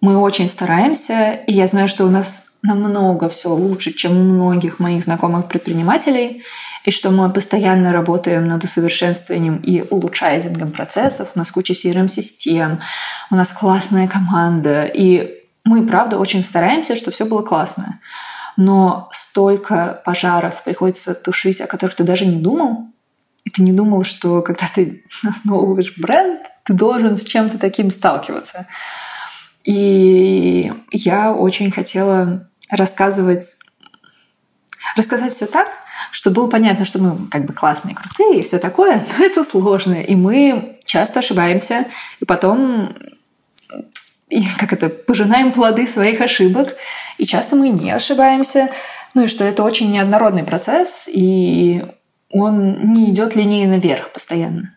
[0.00, 4.78] мы очень стараемся, и я знаю, что у нас намного все лучше, чем у многих
[4.78, 6.42] моих знакомых предпринимателей,
[6.84, 11.28] и что мы постоянно работаем над усовершенствованием и улучшайзингом процессов.
[11.34, 12.80] У нас куча CRM-систем,
[13.30, 18.00] у нас классная команда, и мы, правда, очень стараемся, чтобы все было классно.
[18.56, 22.88] Но столько пожаров приходится тушить, о которых ты даже не думал,
[23.44, 28.66] и ты не думал, что когда ты основываешь бренд, ты должен с чем-то таким сталкиваться.
[29.64, 33.56] И я очень хотела рассказывать,
[34.96, 35.68] рассказать все так,
[36.10, 39.94] чтобы было понятно, что мы как бы классные, крутые и все такое, но это сложно.
[39.94, 41.86] И мы часто ошибаемся,
[42.20, 42.94] и потом
[44.30, 46.74] и как это, пожинаем плоды своих ошибок,
[47.16, 48.70] и часто мы не ошибаемся,
[49.14, 51.84] ну и что это очень неоднородный процесс, и
[52.30, 54.74] он не идет линейно вверх постоянно.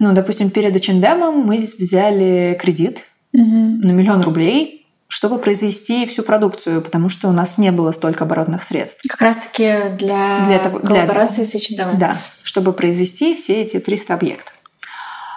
[0.00, 3.42] Ну, допустим, перед H&M мы здесь взяли кредит угу.
[3.42, 4.83] на миллион рублей,
[5.14, 9.00] чтобы произвести всю продукцию, потому что у нас не было столько оборотных средств.
[9.08, 11.98] Как раз-таки для, для этого, коллаборации для, с H&M.
[11.98, 14.54] Да, чтобы произвести все эти 300 объектов.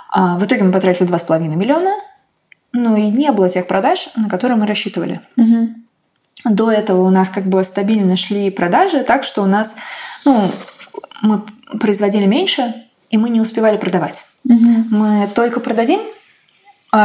[0.09, 1.91] А, в итоге мы потратили 2,5 миллиона,
[2.73, 5.21] ну и не было тех продаж, на которые мы рассчитывали.
[5.37, 5.69] Угу.
[6.45, 9.75] До этого у нас как бы стабильно шли продажи, так что у нас,
[10.25, 10.51] ну,
[11.21, 11.43] мы
[11.79, 12.73] производили меньше,
[13.11, 14.25] и мы не успевали продавать.
[14.43, 14.85] Угу.
[14.89, 15.99] Мы только продадим,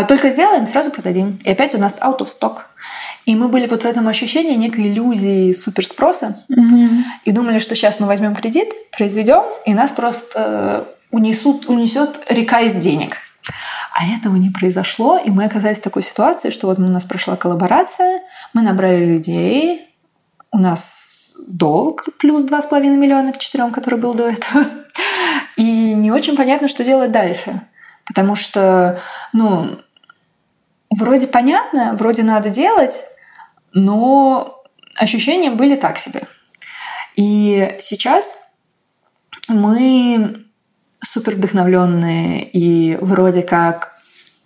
[0.08, 1.38] только сделаем, сразу продадим.
[1.44, 2.62] И опять у нас out of stock.
[3.24, 6.42] И мы были вот в этом ощущении некой иллюзии суперспроса.
[6.48, 6.88] Угу.
[7.24, 12.74] И думали, что сейчас мы возьмем кредит, произведем, и нас просто унесут, унесет река из
[12.74, 13.18] денег.
[13.92, 17.36] А этого не произошло, и мы оказались в такой ситуации, что вот у нас прошла
[17.36, 18.22] коллаборация,
[18.54, 19.88] мы набрали людей,
[20.50, 24.64] у нас долг плюс 2,5 миллиона к четырем, который был до этого.
[25.56, 27.62] И не очень понятно, что делать дальше.
[28.12, 29.00] Потому что,
[29.32, 29.80] ну,
[30.90, 33.00] вроде понятно, вроде надо делать,
[33.72, 34.62] но
[34.98, 36.22] ощущения были так себе.
[37.16, 38.36] И сейчас
[39.48, 40.44] мы
[41.02, 43.96] супер вдохновленные и вроде как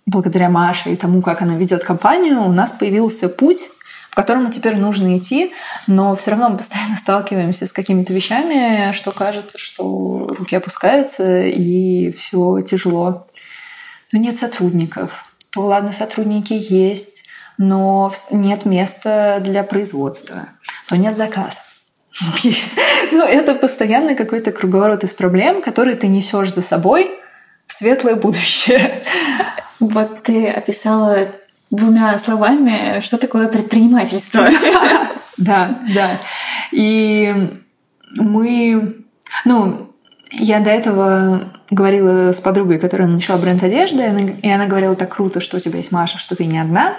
[0.05, 3.69] благодаря Маше и тому, как она ведет компанию, у нас появился путь,
[4.09, 5.51] в котором теперь нужно идти,
[5.85, 12.11] но все равно мы постоянно сталкиваемся с какими-то вещами, что кажется, что руки опускаются и
[12.13, 13.26] все тяжело
[14.11, 17.25] но нет сотрудников, то ладно, сотрудники есть,
[17.57, 20.49] но нет места для производства,
[20.87, 21.63] то нет заказов.
[23.11, 27.11] Ну, это постоянно какой-то круговорот из проблем, которые ты несешь за собой
[27.65, 29.03] в светлое будущее.
[29.79, 31.27] Вот ты описала
[31.69, 34.47] двумя словами, что такое предпринимательство.
[35.37, 36.17] Да, да.
[36.71, 37.61] И
[38.15, 39.05] мы,
[39.45, 39.86] ну,
[40.31, 45.39] я до этого говорила с подругой, которая начала бренд одежды, и она говорила, так круто,
[45.39, 46.95] что у тебя есть Маша, что ты не одна.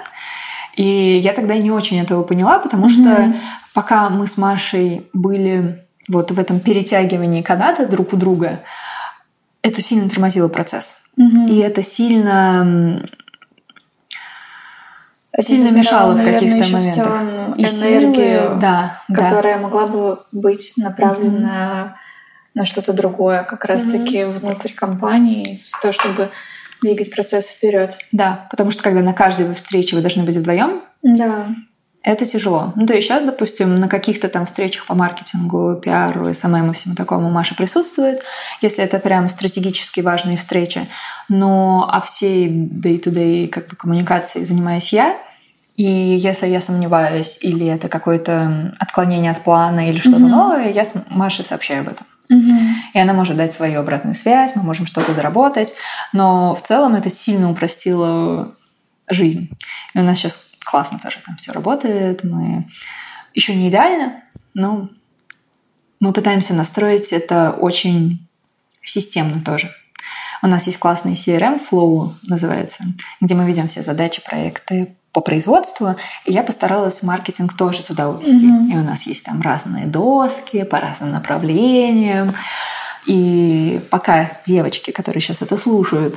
[0.77, 2.91] И я тогда не очень этого поняла, потому mm-hmm.
[2.91, 3.35] что
[3.75, 8.61] пока мы с Машей были вот в этом перетягивании каната друг у друга,
[9.63, 11.01] это сильно тормозило процесс.
[11.19, 11.49] Mm-hmm.
[11.51, 13.03] И это сильно
[15.33, 16.93] это сильно мешало в каких-то моментах.
[16.93, 19.63] В целом и энергию, силы, да, которая да.
[19.63, 22.08] могла бы быть направлена mm-hmm
[22.59, 24.39] на что-то другое, как раз-таки mm-hmm.
[24.39, 26.31] внутрь компании, в то, чтобы
[26.83, 27.97] двигать процесс вперед.
[28.13, 31.47] Да, потому что когда на каждой встрече вы должны быть вдвоем, да.
[32.03, 32.73] это тяжело.
[32.77, 36.95] Ну, то есть сейчас, допустим, на каких-то там встречах по маркетингу, пиару, SMM и всему
[36.95, 38.23] такому Маша присутствует,
[38.61, 40.87] если это прям стратегически важные встречи.
[41.29, 45.17] Но а всей day-to-day как бы, коммуникацией занимаюсь я,
[45.77, 50.29] и если я сомневаюсь, или это какое-то отклонение от плана, или что-то mm-hmm.
[50.29, 52.07] новое, я с Машей сообщаю об этом.
[52.31, 52.53] Угу.
[52.95, 55.75] И она может дать свою обратную связь, мы можем что-то доработать.
[56.13, 58.55] Но в целом это сильно упростило
[59.09, 59.51] жизнь.
[59.95, 62.25] И у нас сейчас классно тоже там все работает.
[62.25, 62.69] Мы
[63.35, 64.23] еще не идеально,
[64.55, 64.89] но
[66.01, 68.27] мы пытаемся настроить это очень
[68.83, 69.71] системно тоже.
[70.43, 72.85] У нас есть классный CRM, Flow называется,
[73.21, 78.47] где мы ведем все задачи, проекты, по производству, и я постаралась маркетинг тоже туда увести.
[78.47, 78.73] Mm-hmm.
[78.73, 82.35] И у нас есть там разные доски по разным направлениям.
[83.07, 86.15] И пока девочки, которые сейчас это слушают,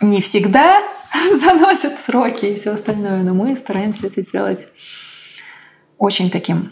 [0.00, 0.80] не всегда
[1.40, 4.66] заносят сроки и все остальное, но мы стараемся это сделать
[5.98, 6.70] очень таким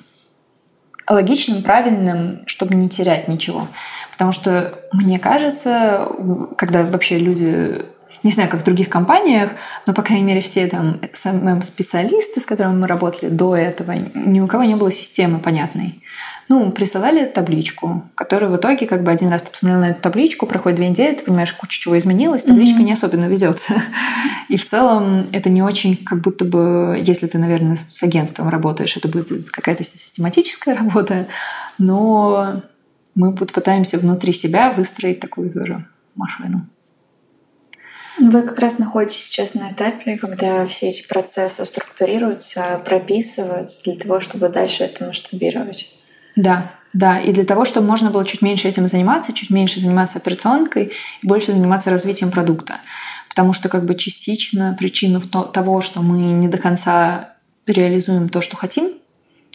[1.09, 3.69] логичным, правильным, чтобы не терять ничего.
[4.13, 6.09] Потому что мне кажется,
[6.57, 7.85] когда вообще люди
[8.23, 9.53] не знаю, как в других компаниях,
[9.87, 14.47] но, по крайней мере, все там SMM-специалисты, с которыми мы работали до этого, ни у
[14.47, 16.03] кого не было системы понятной.
[16.49, 20.47] Ну, присылали табличку, которая в итоге, как бы один раз ты посмотрел на эту табличку,
[20.47, 22.85] проходит две недели, ты понимаешь, куча чего изменилось, табличка mm-hmm.
[22.85, 23.75] не особенно ведется.
[24.49, 28.97] И в целом это не очень, как будто бы, если ты, наверное, с агентством работаешь,
[28.97, 31.27] это будет какая-то систематическая работа,
[31.79, 32.63] но
[33.17, 36.69] мы пытаемся внутри себя выстроить такую тоже машину.
[38.29, 44.19] Вы как раз находитесь сейчас на этапе, когда все эти процессы структурируются, прописываются для того,
[44.19, 45.89] чтобы дальше это масштабировать.
[46.35, 50.19] Да, да, и для того, чтобы можно было чуть меньше этим заниматься, чуть меньше заниматься
[50.19, 52.81] операционкой и больше заниматься развитием продукта.
[53.29, 58.57] Потому что как бы частично причина того, что мы не до конца реализуем то, что
[58.57, 58.91] хотим,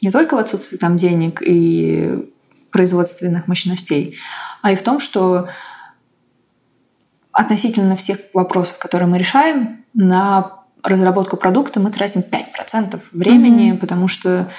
[0.02, 2.26] не только в отсутствии там денег и
[2.72, 4.18] производственных мощностей,
[4.62, 5.50] а и в том, что
[7.32, 13.78] относительно всех вопросов, которые мы решаем, на разработку продукта мы тратим 5% времени, mm-hmm.
[13.78, 14.50] потому что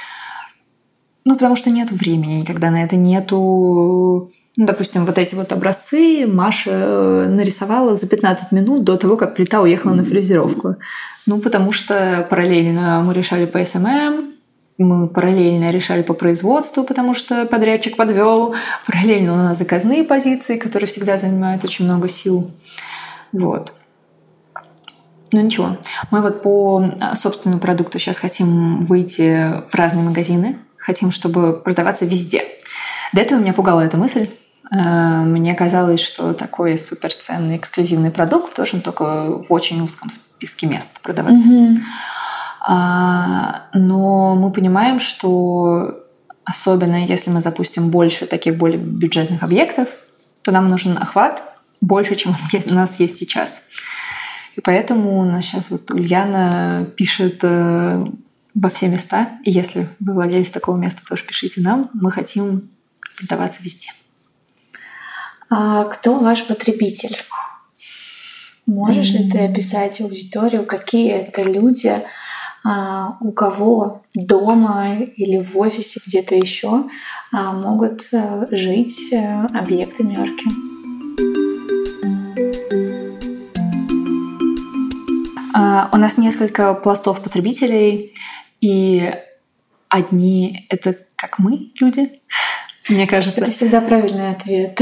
[1.24, 4.32] ну, потому что нет времени никогда на это, нету...
[4.56, 9.34] Ну, допустим, вот эти вот образцы Маша э, нарисовала за 15 минут до того, как
[9.34, 10.76] плита уехала на фрезеровку.
[11.26, 14.32] Ну, потому что параллельно мы решали по SMM,
[14.78, 18.54] мы параллельно решали по производству, потому что подрядчик подвел.
[18.86, 22.50] Параллельно у нас заказные позиции, которые всегда занимают очень много сил.
[23.32, 23.72] Вот.
[25.32, 25.78] Ну ничего.
[26.10, 32.04] Мы вот по э, собственному продукту сейчас хотим выйти в разные магазины, хотим, чтобы продаваться
[32.04, 32.44] везде.
[33.14, 34.28] До этого меня пугала эта мысль.
[34.70, 41.00] Э, мне казалось, что такой суперценный эксклюзивный продукт должен только в очень узком списке мест
[41.00, 41.48] продаваться.
[41.48, 41.76] Mm-hmm.
[42.68, 46.06] Но мы понимаем, что
[46.44, 49.88] особенно если мы запустим больше таких более бюджетных объектов,
[50.44, 51.42] то нам нужен охват
[51.80, 52.34] больше, чем
[52.66, 53.68] у нас есть сейчас.
[54.56, 58.04] И поэтому у нас сейчас вот Ульяна пишет э,
[58.54, 59.30] во все места.
[59.44, 61.90] И если вы владелец такого места, тоже пишите нам.
[61.94, 62.70] Мы хотим
[63.16, 63.88] продаваться везде.
[65.48, 67.16] А кто ваш потребитель?
[68.66, 69.18] Можешь mm-hmm.
[69.18, 72.02] ли ты описать аудиторию, какие это люди, а,
[72.64, 76.84] у кого дома или в офисе где-то еще
[77.32, 80.44] а, могут а, жить а, объекты Нью-Йорка?
[85.92, 88.14] У нас несколько пластов потребителей.
[88.60, 89.12] И
[89.88, 92.20] одни— это как мы, люди,
[92.88, 93.40] мне кажется.
[93.40, 94.80] Это всегда правильный ответ.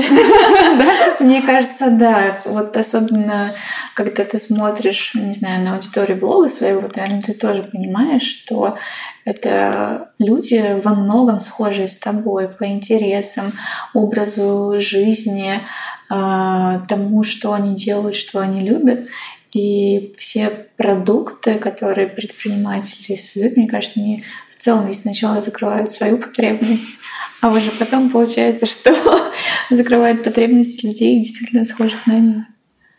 [1.20, 2.40] Мне кажется, да.
[2.46, 3.55] Вот особенно,
[3.94, 8.78] когда ты смотришь, не знаю, на аудиторию блога своего, наверное, ты тоже понимаешь, что
[9.26, 13.53] это люди во многом схожие с тобой по интересам,
[13.92, 15.61] образу жизни,
[16.09, 19.07] а, тому, что они делают, что они любят.
[19.53, 24.24] И все продукты, которые предприниматели создают, мне кажется, они
[24.61, 26.98] в целом ведь сначала закрывают свою потребность,
[27.40, 28.94] а уже потом получается, что
[29.70, 32.44] закрывают потребности людей, действительно схожих на них.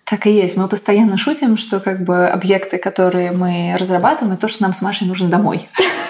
[0.05, 0.57] Так и есть.
[0.57, 4.82] Мы постоянно шутим, что как бы объекты, которые мы разрабатываем, это то, что нам с
[4.82, 5.70] Машей нужно домой.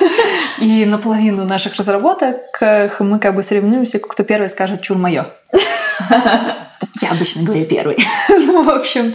[0.62, 2.38] И наполовину наших разработок
[3.02, 5.26] мы как бы соревнуемся, кто первый скажет «чур моё».
[7.02, 7.97] Я обычно говорю первый.
[8.30, 9.14] Ну, в общем,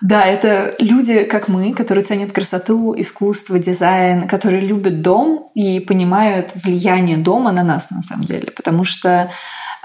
[0.00, 6.52] да, это люди, как мы, которые ценят красоту, искусство, дизайн, которые любят дом и понимают
[6.54, 8.52] влияние дома на нас на самом деле.
[8.52, 9.30] Потому что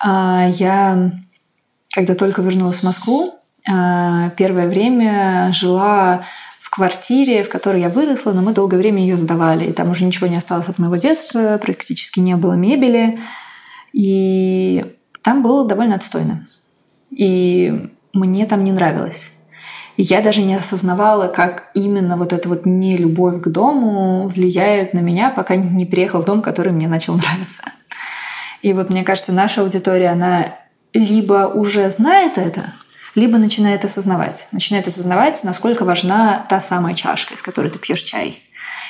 [0.06, 1.12] э, я,
[1.94, 3.34] когда только вернулась в Москву,
[3.68, 6.26] э, первое время жила
[6.62, 9.66] в квартире, в которой я выросла, но мы долгое время ее сдавали.
[9.66, 13.20] И там уже ничего не осталось от моего детства, практически не было мебели.
[13.94, 14.86] И
[15.24, 16.48] там было довольно отстойно.
[17.10, 19.33] И мне там не нравилось.
[19.96, 25.30] Я даже не осознавала, как именно вот эта вот нелюбовь к дому влияет на меня,
[25.30, 27.64] пока не приехала в дом, который мне начал нравиться.
[28.62, 30.56] И вот мне кажется, наша аудитория, она
[30.94, 32.74] либо уже знает это,
[33.14, 34.48] либо начинает осознавать.
[34.52, 38.40] Начинает осознавать, насколько важна та самая чашка, из которой ты пьешь чай.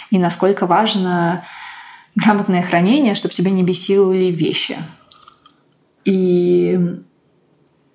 [0.09, 1.43] И насколько важно
[2.15, 4.77] грамотное хранение, чтобы тебя не бесили вещи.
[6.05, 6.79] И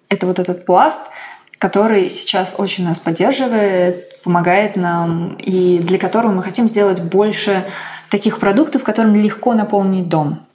[0.08, 1.02] это вот этот пласт,
[1.58, 7.66] который сейчас очень нас поддерживает, помогает нам, и для которого мы хотим сделать больше
[8.10, 10.46] таких продуктов, которым легко наполнить дом.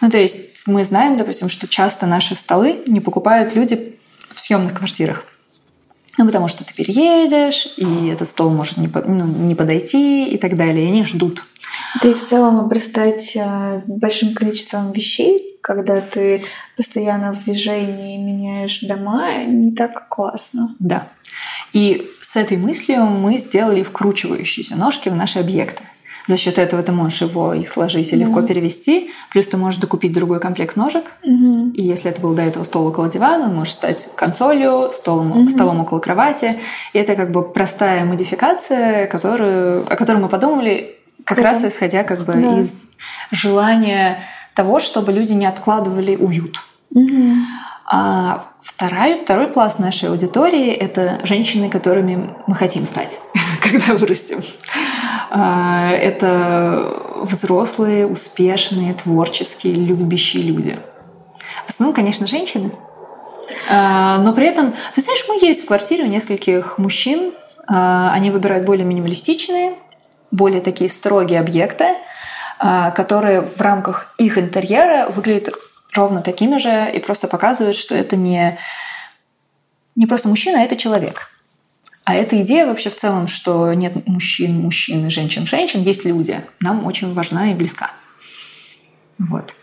[0.00, 3.96] Ну, то есть мы знаем, допустим, что часто наши столы не покупают люди
[4.32, 5.24] в съемных квартирах.
[6.18, 10.56] Ну, потому что ты переедешь, и этот стол может не, ну, не подойти и так
[10.56, 10.84] далее.
[10.84, 11.44] И они ждут.
[12.02, 16.44] Да и в целом обрастать э, большим количеством вещей когда ты
[16.76, 20.74] постоянно в движении меняешь дома, не так классно.
[20.78, 21.08] Да.
[21.72, 25.82] И с этой мыслью мы сделали вкручивающиеся ножки в наши объекты.
[26.28, 28.26] За счет этого ты можешь его и сложить, и да.
[28.26, 29.10] легко перевести.
[29.30, 31.04] Плюс ты можешь докупить другой комплект ножек.
[31.24, 31.70] Угу.
[31.70, 35.48] И если это был до этого стол около дивана, он может стать консолью, столом, угу.
[35.48, 36.58] столом около кровати.
[36.92, 41.50] И это как бы простая модификация, которую, о которой мы подумали как Круто.
[41.50, 42.60] раз исходя как бы да.
[42.60, 42.90] из
[43.30, 44.18] желания
[44.58, 46.64] того, чтобы люди не откладывали уют.
[46.90, 47.32] Угу.
[47.86, 53.20] А вторая, второй пласт нашей аудитории— это женщины, которыми мы хотим стать,
[53.62, 54.42] когда вырастем.
[55.30, 60.76] А, это взрослые, успешные, творческие, любящие люди.
[61.66, 62.72] В основном, конечно, женщины.
[63.70, 67.30] А, но при этом, ты знаешь, мы есть в квартире у нескольких мужчин.
[67.68, 69.74] А, они выбирают более минималистичные,
[70.32, 71.94] более такие строгие объекты,
[72.58, 75.54] которые в рамках их интерьера выглядят
[75.94, 78.58] ровно такими же и просто показывают, что это не,
[79.96, 81.30] не просто мужчина, а это человек.
[82.04, 86.40] А эта идея вообще в целом, что нет мужчин, мужчин и женщин, женщин, есть люди,
[86.60, 87.90] нам очень важна и близка.
[89.18, 89.54] Вот.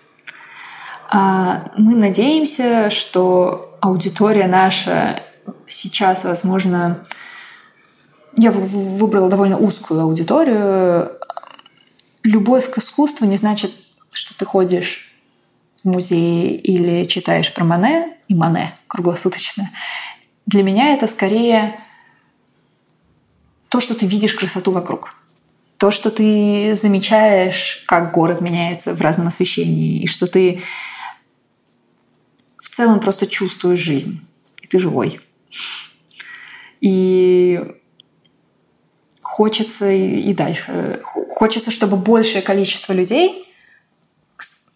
[1.09, 5.23] А мы надеемся, что аудитория наша
[5.65, 6.99] сейчас, возможно,
[8.37, 11.14] я выбрала довольно узкую аудиторию.
[12.25, 13.71] Любовь к искусству не значит,
[14.11, 15.13] что ты ходишь
[15.77, 19.69] в музее или читаешь про Мане и Мане круглосуточно.
[20.47, 21.79] Для меня это скорее
[23.69, 25.13] то, что ты видишь красоту вокруг.
[25.77, 30.63] То, что ты замечаешь, как город меняется в разном освещении, и что ты
[32.57, 34.25] в целом просто чувствуешь жизнь,
[34.63, 35.19] и ты живой.
[36.81, 37.61] И
[39.35, 41.01] хочется и дальше.
[41.29, 43.53] Хочется, чтобы большее количество людей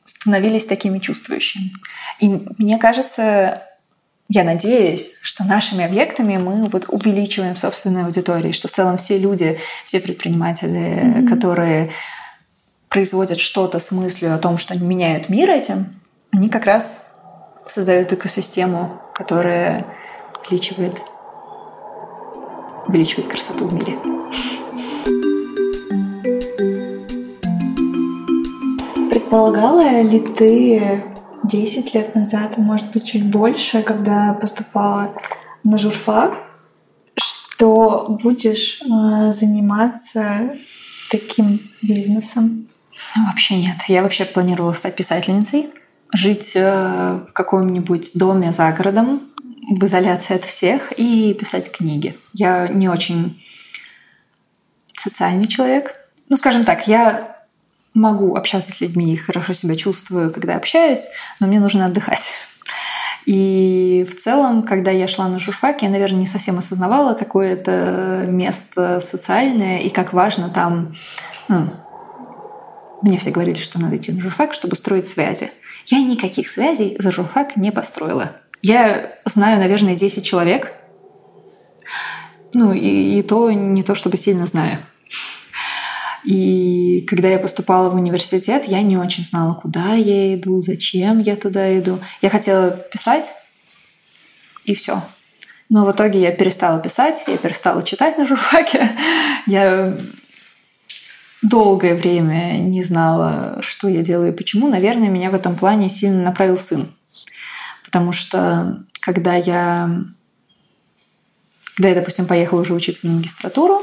[0.03, 1.71] становились такими чувствующими.
[2.19, 3.63] И мне кажется,
[4.27, 9.57] я надеюсь, что нашими объектами мы вот увеличиваем собственную аудиторию, что в целом все люди,
[9.85, 11.29] все предприниматели, mm-hmm.
[11.29, 11.91] которые
[12.89, 15.85] производят что-то с мыслью о том, что они меняют мир этим,
[16.33, 17.05] они как раз
[17.65, 19.85] создают экосистему, которая
[20.43, 20.97] увеличивает,
[22.87, 24.18] увеличивает красоту в мире.
[29.29, 31.03] Предполагала ли ты
[31.43, 35.13] 10 лет назад, может быть, чуть больше, когда поступала
[35.63, 36.33] на журфак,
[37.15, 40.55] что будешь э, заниматься
[41.11, 42.69] таким бизнесом?
[43.15, 43.75] Вообще нет.
[43.87, 45.67] Я вообще планировала стать писательницей,
[46.11, 49.21] жить э, в каком-нибудь доме за городом,
[49.69, 52.17] в изоляции от всех и писать книги.
[52.33, 53.39] Я не очень
[54.97, 55.93] социальный человек.
[56.29, 57.38] Ну, скажем так, я
[57.99, 61.07] могу общаться с людьми, хорошо себя чувствую, когда общаюсь,
[61.39, 62.33] но мне нужно отдыхать.
[63.25, 68.25] И в целом, когда я шла на журфак, я, наверное, не совсем осознавала, какое это
[68.27, 70.95] место социальное и как важно там...
[71.47, 71.69] Ну,
[73.01, 75.51] мне все говорили, что надо идти на журфак, чтобы строить связи.
[75.85, 78.31] Я никаких связей за журфак не построила.
[78.61, 80.73] Я знаю, наверное, 10 человек.
[82.53, 84.79] Ну, и, и то не то, чтобы сильно знаю.
[86.23, 91.35] И когда я поступала в университет, я не очень знала, куда я иду, зачем я
[91.35, 91.99] туда иду.
[92.21, 93.33] Я хотела писать,
[94.65, 95.01] и все.
[95.69, 98.89] Но в итоге я перестала писать, я перестала читать на журфаке.
[99.47, 99.95] Я
[101.41, 104.67] долгое время не знала, что я делаю и почему.
[104.67, 106.87] Наверное, меня в этом плане сильно направил сын.
[107.85, 109.89] Потому что когда я,
[111.75, 113.81] когда я, допустим, поехала уже учиться на магистратуру,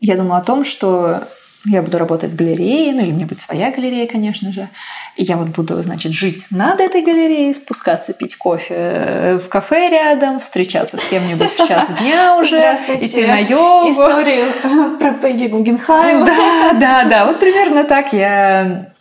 [0.00, 1.26] я думала о том, что
[1.64, 4.68] я буду работать в галерее, ну или мне будет своя галерея, конечно же.
[5.16, 9.88] И я вот буду, значит, жить над этой галереей, спускаться пить кофе э, в кафе
[9.90, 13.90] рядом, встречаться с кем-нибудь в час дня уже, идти на йогу.
[13.90, 14.46] Историю
[14.98, 16.24] про Пегги Гугенхайм.
[16.24, 17.26] Да, да, да.
[17.26, 18.92] Вот примерно так я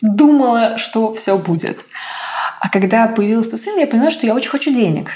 [0.00, 1.78] думала, что все будет.
[2.60, 5.10] А когда появился сын, я поняла, что я очень хочу денег.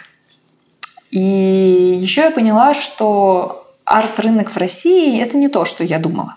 [1.11, 6.37] И еще я поняла, что арт-рынок в России— это не то, что я думала.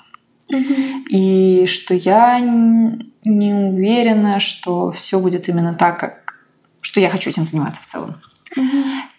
[1.10, 6.36] И что я не уверена, что все будет именно так, как
[6.82, 8.16] что я хочу этим заниматься в целом.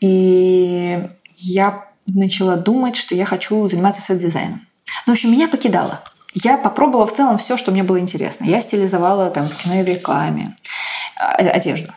[0.01, 4.67] И я начала думать, что я хочу заниматься сет-дизайном.
[5.07, 6.03] Ну, в общем, меня покидало.
[6.35, 8.45] Я попробовала в целом все, что мне было интересно.
[8.45, 10.57] Я стилизовала там в кино и в рекламе
[11.17, 11.93] а, одежду.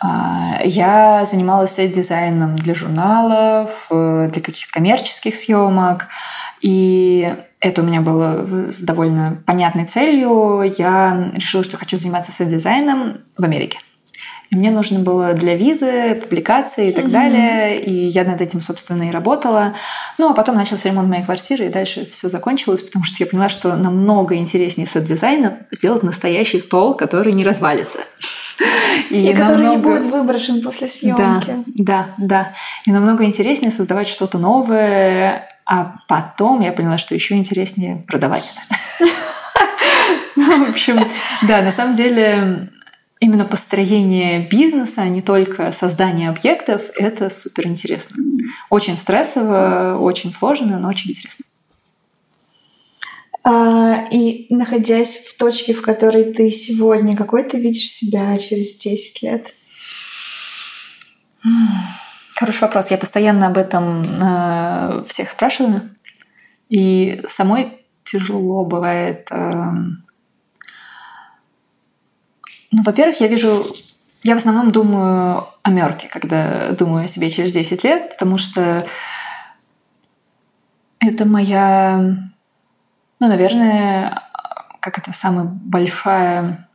[0.00, 6.08] А, я занималась сет-дизайном для журналов, э, для каких-то коммерческих съемок.
[6.60, 10.62] И это у меня было с довольно понятной целью.
[10.78, 13.78] Я решила, что хочу заниматься сет-дизайном в Америке.
[14.50, 17.10] И мне нужно было для визы, публикации и так mm-hmm.
[17.10, 17.80] далее.
[17.80, 19.74] И я над этим, собственно, и работала.
[20.18, 23.48] Ну, а потом начался ремонт моей квартиры, и дальше все закончилось, потому что я поняла,
[23.48, 28.00] что намного интереснее сет-дизайна сделать настоящий стол, который не развалится.
[29.08, 29.70] И, и который намного...
[29.70, 31.54] не будет выброшен после съемки.
[31.66, 32.52] Да, да, да.
[32.84, 39.08] И намного интереснее создавать что-то новое, а потом я поняла, что еще интереснее продавать это.
[40.36, 40.98] Ну, в общем,
[41.42, 42.70] да, на самом деле
[43.20, 48.16] именно построение бизнеса, а не только создание объектов, это супер интересно.
[48.70, 51.44] Очень стрессово, очень сложно, но очень интересно.
[53.44, 59.22] А, и находясь в точке, в которой ты сегодня, какой ты видишь себя через 10
[59.22, 59.54] лет?
[62.40, 62.90] Хороший вопрос.
[62.90, 65.94] Я постоянно об этом э, всех спрашиваю.
[66.70, 69.28] И самой тяжело бывает.
[69.30, 69.74] Э,
[72.70, 73.66] ну, во-первых, я вижу...
[74.22, 78.86] Я в основном думаю о Мерке, когда думаю о себе через 10 лет, потому что
[80.98, 82.30] это моя
[83.20, 84.22] ну, наверное,
[84.80, 86.66] как это самая большая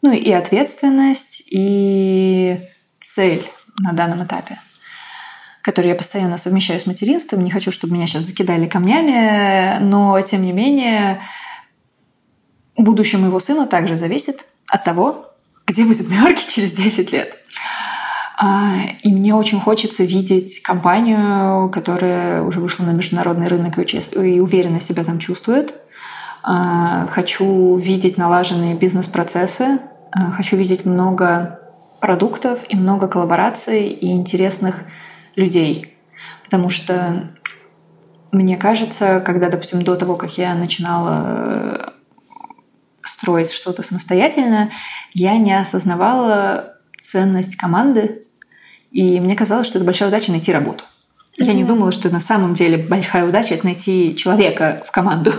[0.00, 2.58] ну и ответственность, и
[3.14, 3.42] цель
[3.78, 4.58] на данном этапе,
[5.62, 7.44] которую я постоянно совмещаю с материнством.
[7.44, 11.20] Не хочу, чтобы меня сейчас закидали камнями, но тем не менее
[12.76, 15.30] будущее моего сына также зависит от того,
[15.66, 17.36] где будет Мёрки через 10 лет.
[18.36, 24.80] А, и мне очень хочется видеть компанию, которая уже вышла на международный рынок и уверенно
[24.80, 25.72] себя там чувствует.
[26.42, 29.78] А, хочу видеть налаженные бизнес-процессы.
[30.10, 31.60] А, хочу видеть много
[32.04, 34.82] продуктов и много коллабораций и интересных
[35.36, 35.96] людей.
[36.44, 37.30] Потому что
[38.30, 41.90] мне кажется, когда, допустим, до того, как я начинала э,
[43.00, 44.70] строить что-то самостоятельно,
[45.14, 48.26] я не осознавала ценность команды
[48.94, 50.84] и мне казалось, что это большая удача найти работу.
[51.38, 55.32] Я не думала, что на самом деле большая удача это найти человека в команду.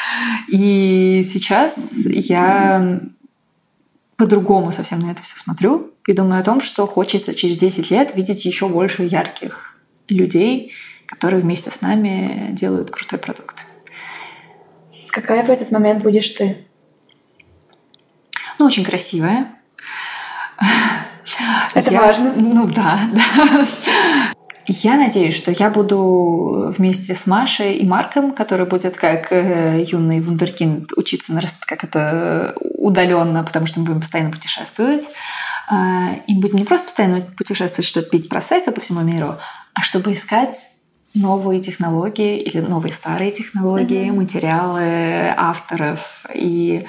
[0.48, 3.00] И сейчас я
[4.22, 8.14] по-другому совсем на это все смотрю и думаю о том, что хочется через 10 лет
[8.14, 10.72] видеть еще больше ярких людей,
[11.06, 13.56] которые вместе с нами делают крутой продукт.
[15.08, 16.56] Какая в этот момент будешь ты?
[18.60, 19.48] Ну, очень красивая.
[21.74, 22.32] Это я, важно.
[22.36, 23.66] Ну да, да.
[24.66, 30.20] Я надеюсь, что я буду вместе с Машей и Марком, который будет как э, юный
[30.20, 35.08] вундеркинд учиться на как это удаленно, потому что мы будем постоянно путешествовать.
[35.70, 39.38] Э, и будем не просто постоянно путешествовать, чтобы пить просека по всему миру,
[39.74, 40.56] а чтобы искать
[41.14, 44.16] новые технологии или новые старые технологии, mm-hmm.
[44.16, 46.86] материалы авторов и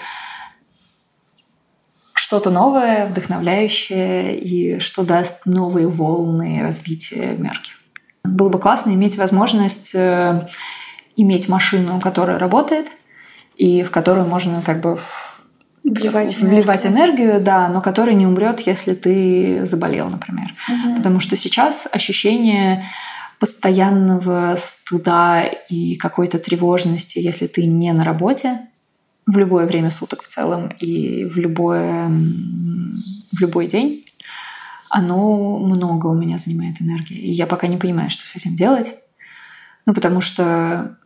[2.23, 7.73] что-то новое, вдохновляющее и что даст новые волны развития мерки.
[8.23, 10.47] Было бы классно иметь возможность э,
[11.17, 12.87] иметь машину, которая работает
[13.57, 14.97] и в которую можно как бы
[15.83, 17.25] вливать, вливать энергию.
[17.25, 20.53] энергию, да, но которая не умрет, если ты заболел, например.
[20.69, 20.95] Угу.
[20.95, 22.85] Потому что сейчас ощущение
[23.37, 28.61] постоянного стыда и какой-то тревожности, если ты не на работе,
[29.25, 34.05] в любое время суток в целом и в, любое, в любой день,
[34.89, 37.17] оно много у меня занимает энергии.
[37.17, 38.93] И я пока не понимаю, что с этим делать.
[39.85, 40.97] Ну, потому что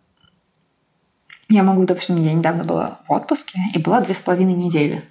[1.49, 5.03] я могу, допустим, я недавно была в отпуске и была две с половиной недели.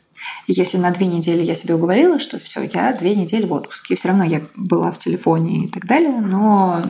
[0.46, 3.94] И если на две недели я себе уговорила, что все, я две недели в отпуске,
[3.94, 6.82] и все равно я была в телефоне и так далее, но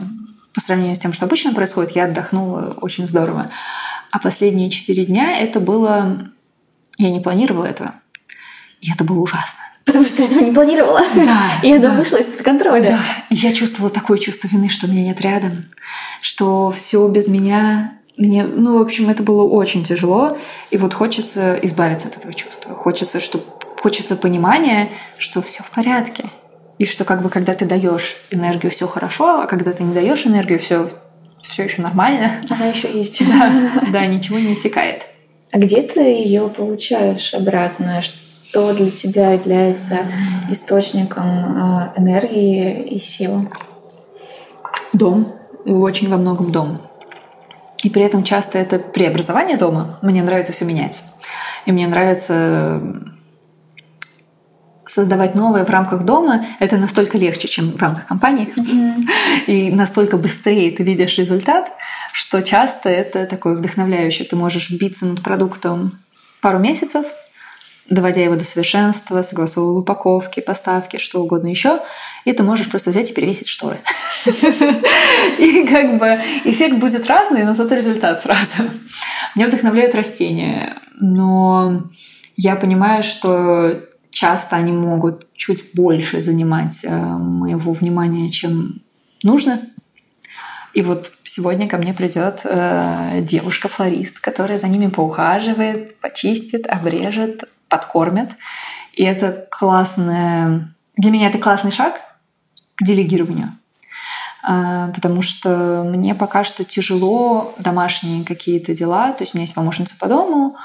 [0.53, 3.51] по сравнению с тем, что обычно происходит, я отдохнула очень здорово.
[4.17, 6.27] А последние четыре дня это было...
[6.97, 7.93] Я не планировала этого.
[8.81, 9.61] И это было ужасно.
[9.85, 11.01] Потому что ты этого не планировала.
[11.15, 11.39] Да.
[11.61, 11.91] И оно да.
[11.91, 12.89] вышло из-под контроля.
[12.89, 12.99] Да.
[13.29, 15.65] Я чувствовала такое чувство вины, что меня нет рядом,
[16.19, 17.93] что все без меня.
[18.17, 20.39] Мне, ну, в общем, это было очень тяжело.
[20.71, 22.73] И вот хочется избавиться от этого чувства.
[22.73, 23.43] Хочется, чтобы
[23.79, 26.23] хочется понимания, что все в порядке.
[26.79, 30.25] И что как бы когда ты даешь энергию, все хорошо, а когда ты не даешь
[30.25, 30.89] энергию, все
[31.47, 32.41] все еще нормально.
[32.49, 33.21] Она еще есть.
[33.27, 35.03] Да, да, ничего не иссякает.
[35.51, 38.01] А где ты ее получаешь обратно?
[38.01, 39.99] Что для тебя является
[40.49, 43.49] источником а, энергии и сил?
[44.93, 45.27] Дом.
[45.65, 46.81] Очень во многом дом.
[47.83, 49.99] И при этом часто это преобразование дома.
[50.01, 51.01] Мне нравится все менять.
[51.65, 52.81] И мне нравится
[54.97, 58.47] создавать новое в рамках дома, это настолько легче, чем в рамках компании.
[58.47, 59.45] Mm-hmm.
[59.47, 61.71] И настолько быстрее ты видишь результат,
[62.13, 64.27] что часто это такое вдохновляющее.
[64.27, 65.99] Ты можешь биться над продуктом
[66.41, 67.05] пару месяцев,
[67.89, 71.79] доводя его до совершенства, согласовывая упаковки, поставки, что угодно еще,
[72.25, 73.77] и ты можешь просто взять и перевесить шторы.
[75.37, 78.63] И как бы эффект будет разный, но зато результат сразу.
[79.35, 81.83] Меня вдохновляют растения, но
[82.35, 83.79] я понимаю, что
[84.17, 88.73] часто они могут чуть больше занимать э, моего внимания, чем
[89.23, 89.59] нужно.
[90.73, 98.31] И вот сегодня ко мне придет э, девушка-флорист, которая за ними поухаживает, почистит, обрежет, подкормит.
[98.93, 100.73] И это классное...
[100.95, 102.01] Для меня это классный шаг
[102.73, 103.51] к делегированию.
[104.49, 109.11] Э, потому что мне пока что тяжело домашние какие-то дела.
[109.11, 110.57] То есть у меня есть помощница по дому,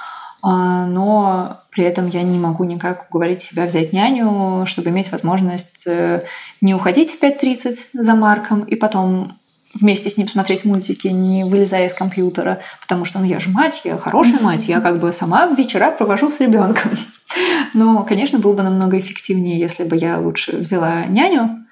[0.43, 6.25] но при этом я не могу никак уговорить себя взять няню, чтобы иметь возможность э,
[6.61, 9.39] не уходить в 5.30 за Марком и потом
[9.75, 13.83] вместе с ним смотреть мультики, не вылезая из компьютера, потому что ну, я же мать,
[13.85, 16.91] я хорошая мать, я как бы сама вечера провожу с ребенком.
[17.75, 21.65] Но, конечно, было бы намного эффективнее, если бы я лучше взяла няню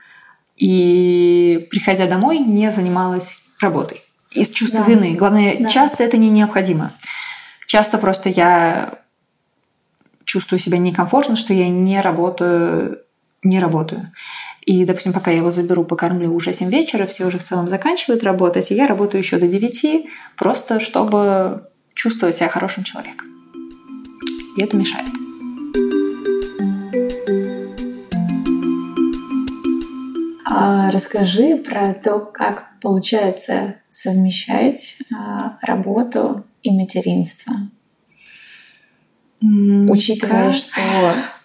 [0.57, 4.93] и, приходя домой, не занималась работой из чувства да.
[4.93, 5.15] вины.
[5.17, 5.69] Главное, да.
[5.69, 6.93] часто это не необходимо.
[7.71, 8.99] Часто просто я
[10.25, 12.99] чувствую себя некомфортно, что я не работаю,
[13.45, 14.11] не работаю.
[14.63, 18.25] И, допустим, пока я его заберу, покормлю уже 7 вечера, все уже в целом заканчивают
[18.25, 20.05] работать, и я работаю еще до 9,
[20.37, 21.63] просто чтобы
[21.95, 23.29] чувствовать себя хорошим человеком.
[24.57, 25.07] И это мешает.
[30.51, 37.55] А, расскажи про то, как получается совмещать а, работу и материнство.
[39.43, 40.81] Mm, Учитывая, что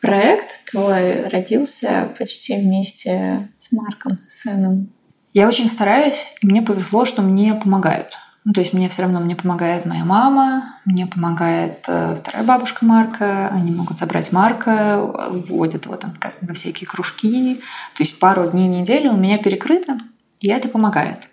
[0.01, 4.89] проект твой родился почти вместе с Марком, сыном.
[5.34, 8.18] Я очень стараюсь, и мне повезло, что мне помогают.
[8.43, 12.86] Ну, то есть мне все равно мне помогает моя мама, мне помогает э, вторая бабушка
[12.86, 14.99] Марка, они могут забрать Марка,
[15.32, 17.55] вводят его там как, во всякие кружки.
[17.95, 19.97] То есть пару дней в неделю у меня перекрыто,
[20.41, 21.28] и это помогает.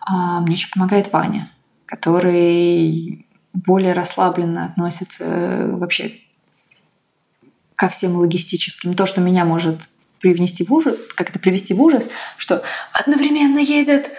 [0.00, 1.48] А мне еще помогает Ваня
[1.86, 6.12] который более расслабленно относится э, вообще
[7.74, 8.94] ко всем логистическим.
[8.94, 9.78] То, что меня может
[10.20, 12.62] привнести в ужас, как это привести в ужас, что
[12.92, 14.10] одновременно едет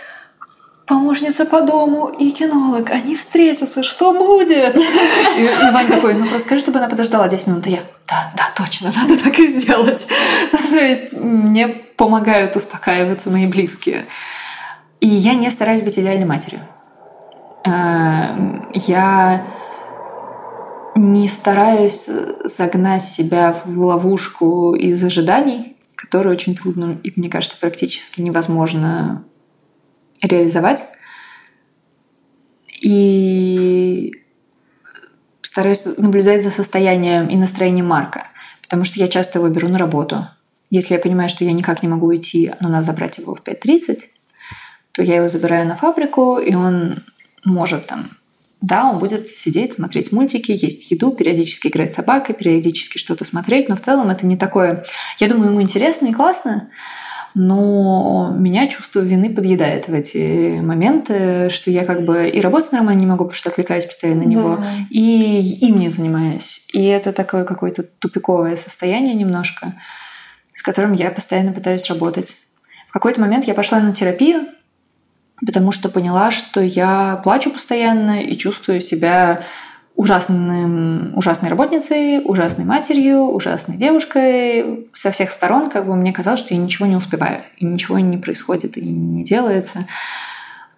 [0.86, 4.76] помощница по дому и кинолог, они встретятся, что будет?
[4.76, 4.80] И,
[5.42, 7.68] и Ваня такой, ну просто скажи, чтобы она подождала 10 минут.
[7.68, 10.08] И я, да, да, точно, надо так и сделать.
[10.70, 14.06] То есть мне помогают успокаиваться мои близкие.
[15.00, 16.62] И я не стараюсь быть идеальной матерью.
[17.68, 19.46] Э, я
[20.96, 22.10] не стараюсь
[22.46, 29.24] загнать себя в ловушку из ожиданий, которые очень трудно и, мне кажется, практически невозможно
[30.22, 30.84] реализовать.
[32.82, 34.14] И
[35.42, 38.28] стараюсь наблюдать за состоянием и настроением Марка,
[38.62, 40.28] потому что я часто его беру на работу.
[40.70, 44.00] Если я понимаю, что я никак не могу уйти, но надо забрать его в 5.30,
[44.92, 47.04] то я его забираю на фабрику, и он
[47.48, 48.10] может там
[48.60, 53.70] да, он будет сидеть, смотреть мультики, есть еду, периодически играть с собакой, периодически что-то смотреть,
[53.70, 54.84] но в целом это не такое...
[55.20, 56.70] Я думаю, ему интересно и классно,
[57.36, 63.00] но меня чувство вины подъедает в эти моменты, что я как бы и работать нормально
[63.00, 64.74] не могу, потому что отвлекаюсь постоянно на него, да.
[64.90, 66.66] и им не занимаюсь.
[66.74, 69.76] И это такое какое-то тупиковое состояние немножко,
[70.56, 72.38] с которым я постоянно пытаюсь работать.
[72.90, 74.48] В какой-то момент я пошла на терапию,
[75.46, 79.44] потому что поняла, что я плачу постоянно и чувствую себя
[79.96, 84.88] ужасным, ужасной работницей, ужасной матерью, ужасной девушкой.
[84.94, 88.18] Со всех сторон как бы мне казалось, что я ничего не успеваю, и ничего не
[88.18, 89.88] происходит, и не делается.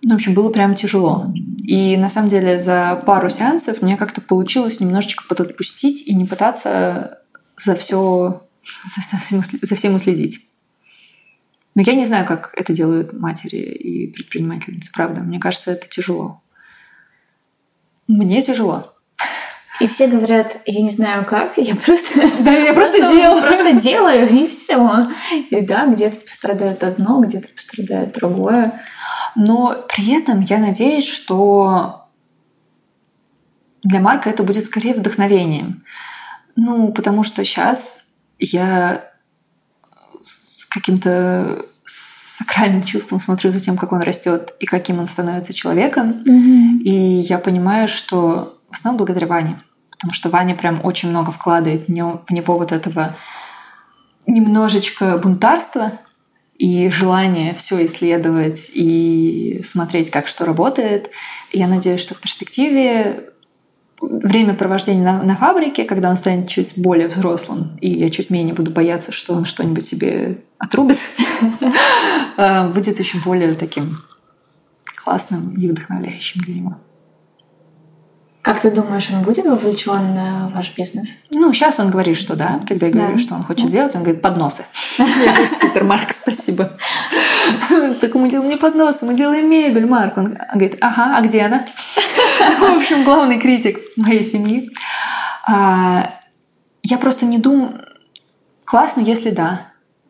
[0.04, 1.34] Ну, в общем, было прям тяжело.
[1.64, 7.20] И на самом деле за пару сеансов мне как-то получилось немножечко подотпустить и не пытаться
[7.58, 8.42] за все
[8.86, 10.49] за всем, за всем уследить.
[11.80, 15.22] Но я не знаю, как это делают матери и предпринимательницы, правда.
[15.22, 16.42] Мне кажется, это тяжело.
[18.06, 18.94] Мне тяжело.
[19.80, 22.20] И все говорят, я не знаю как, я просто...
[22.42, 23.42] Да, я просто делаю.
[23.42, 25.08] Просто делаю, и все.
[25.50, 28.74] И да, где-то пострадает одно, где-то пострадает другое.
[29.38, 32.10] Но при этом я надеюсь, что
[33.84, 35.86] для Марка это будет скорее вдохновением.
[36.58, 38.08] Ну, потому что сейчас
[38.38, 39.06] я
[40.22, 41.66] с каким-то
[42.40, 46.12] сакральным чувством смотрю за тем, как он растет и каким он становится человеком.
[46.26, 46.80] Mm-hmm.
[46.84, 49.62] И я понимаю, что в основном благодаря Ване.
[49.92, 53.18] Потому что Ваня прям очень много вкладывает в него, в него вот этого
[54.26, 55.92] немножечко бунтарства
[56.58, 61.10] и желание все исследовать и смотреть, как что работает.
[61.52, 63.30] И я надеюсь, что в перспективе
[64.02, 68.72] времяпровождение на, на фабрике, когда он станет чуть более взрослым, и я чуть менее буду
[68.72, 70.98] бояться, что он что-нибудь себе отрубит,
[72.38, 73.98] э, будет еще более таким
[75.04, 76.78] классным и вдохновляющим для него.
[78.42, 81.18] Как ты думаешь, он будет вовлечен в ваш бизнес?
[81.32, 82.62] Ну, сейчас он говорит, что да.
[82.68, 83.18] Когда я говорю, да.
[83.18, 83.72] что он хочет да.
[83.72, 84.64] делать, он говорит подносы.
[84.98, 86.72] Я говорю, супер, Марк, спасибо.
[88.02, 90.18] Так мы делаем не подносы, мы делаем мебель, Марк.
[90.18, 91.66] Он говорит, ага, а где она?
[92.60, 94.70] В общем, главный критик моей семьи.
[95.46, 96.14] А,
[96.84, 97.74] я просто не думаю...
[98.66, 99.68] Классно, если да.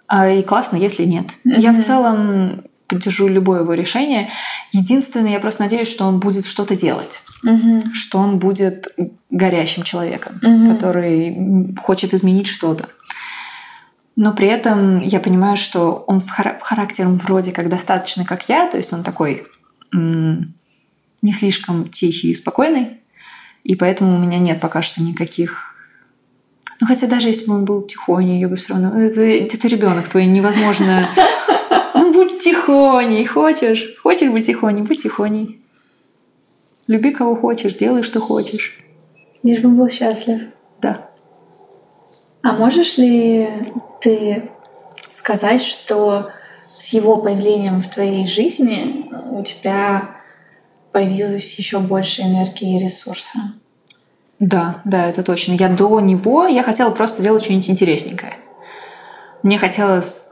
[0.07, 1.27] А, и классно, если нет.
[1.45, 4.29] Я в целом поддержу любое его решение.
[4.73, 7.21] Единственное, я просто надеюсь, что он будет что-то делать.
[7.43, 7.93] Угу.
[7.93, 8.87] Что он будет
[9.29, 10.73] горящим человеком, угу.
[10.73, 12.89] который хочет изменить что-то.
[14.19, 18.91] Но при этом я понимаю, что он характером вроде как достаточно, как я, то есть
[18.91, 19.47] он такой
[19.93, 22.99] не слишком тихий и спокойный,
[23.63, 25.73] и поэтому у меня нет пока что никаких
[26.81, 28.97] ну, хотя даже если бы он был тихоней, я бы все равно...
[28.97, 31.07] Это, это ребенок твой, невозможно
[31.93, 33.95] ну, будь тихоней, хочешь?
[34.03, 34.83] Хочешь быть тихоней?
[34.83, 35.61] Будь тихоней.
[36.87, 38.77] Люби кого хочешь, делай, что хочешь.
[39.43, 40.41] Лишь бы был счастлив.
[40.81, 41.09] Да.
[42.41, 43.47] А можешь ли
[44.01, 44.49] ты
[45.09, 46.29] сказать, что
[46.75, 50.09] с его появлением в твоей жизни у тебя
[50.91, 53.39] появилось еще больше энергии и ресурса?
[54.39, 55.53] Да, да, это точно.
[55.53, 58.33] Я до него, я хотела просто делать что-нибудь интересненькое.
[59.43, 60.29] Мне хотелось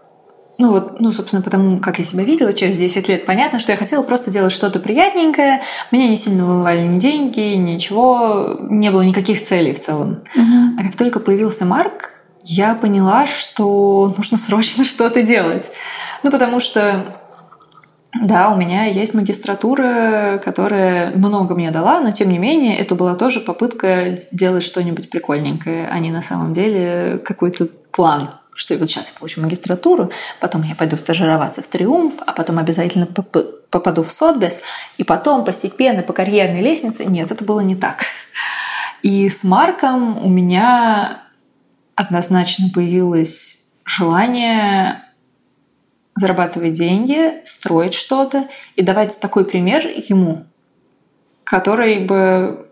[0.60, 3.78] ну вот, ну, собственно, потому как я себя видела через 10 лет, понятно, что я
[3.78, 5.62] хотела просто делать что-то приятненькое.
[5.92, 10.24] Меня не сильно волновали ни деньги, ничего, не было никаких целей в целом.
[10.36, 10.80] Uh-huh.
[10.80, 12.17] А как только появился Марк,
[12.48, 15.70] я поняла, что нужно срочно что-то делать.
[16.24, 17.18] Ну, потому что
[18.24, 23.16] да, у меня есть магистратура, которая много мне дала, но тем не менее это была
[23.16, 29.12] тоже попытка сделать что-нибудь прикольненькое, а не на самом деле какой-то план что вот сейчас
[29.14, 34.62] я получу магистратуру, потом я пойду стажироваться в Триумф, а потом обязательно попаду в Сотбес,
[34.98, 37.06] и потом постепенно по карьерной лестнице.
[37.06, 38.06] Нет, это было не так.
[39.04, 41.27] И с Марком у меня
[41.98, 45.04] однозначно появилось желание
[46.16, 50.46] зарабатывать деньги, строить что-то и давать такой пример ему,
[51.44, 52.70] который бы,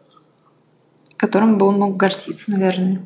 [1.17, 3.01] которым бы он мог гордиться, наверное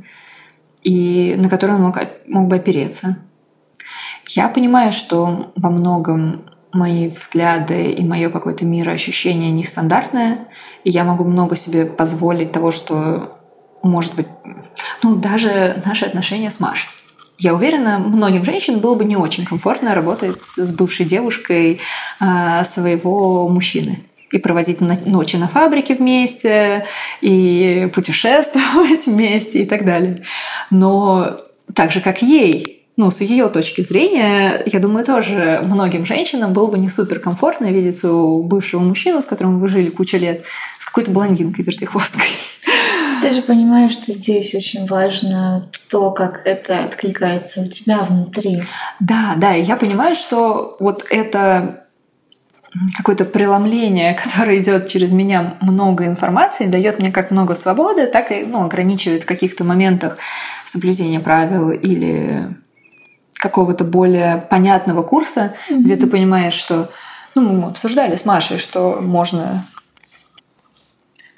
[0.84, 1.98] и на который он мог,
[2.28, 3.18] мог бы опереться.
[4.28, 10.48] Я понимаю, что во многом мои взгляды и мое какое-то мироощущение нестандартное,
[10.84, 13.36] и я могу много себе позволить того, что
[13.82, 14.28] может быть,
[15.04, 16.90] ну, даже наши отношения с Машей.
[17.38, 21.80] Я уверена, многим женщинам было бы не очень комфортно работать с бывшей девушкой
[22.20, 24.00] э, своего мужчины
[24.32, 26.86] и проводить ночи на фабрике вместе,
[27.22, 30.24] и путешествовать вместе и так далее.
[30.70, 31.42] Но
[31.74, 36.68] так же, как ей, ну, с ее точки зрения, я думаю, тоже многим женщинам было
[36.68, 40.44] бы не супер комфортно видеть своего бывшего мужчину, с которым вы жили кучу лет,
[40.78, 42.28] с какой-то блондинкой вертихвосткой.
[43.22, 48.64] Ты же понимаешь, что здесь очень важно то, как это откликается у тебя внутри.
[49.00, 51.84] Да, да, я понимаю, что вот это
[52.96, 58.44] какое-то преломление, которое идет через меня много информации, дает мне как много свободы, так и
[58.44, 60.18] ну, ограничивает в каких-то моментах
[60.66, 62.56] соблюдение правил или
[63.34, 65.80] какого-то более понятного курса, mm-hmm.
[65.80, 66.90] где ты понимаешь, что
[67.36, 69.66] ну, мы обсуждали с Машей, что можно,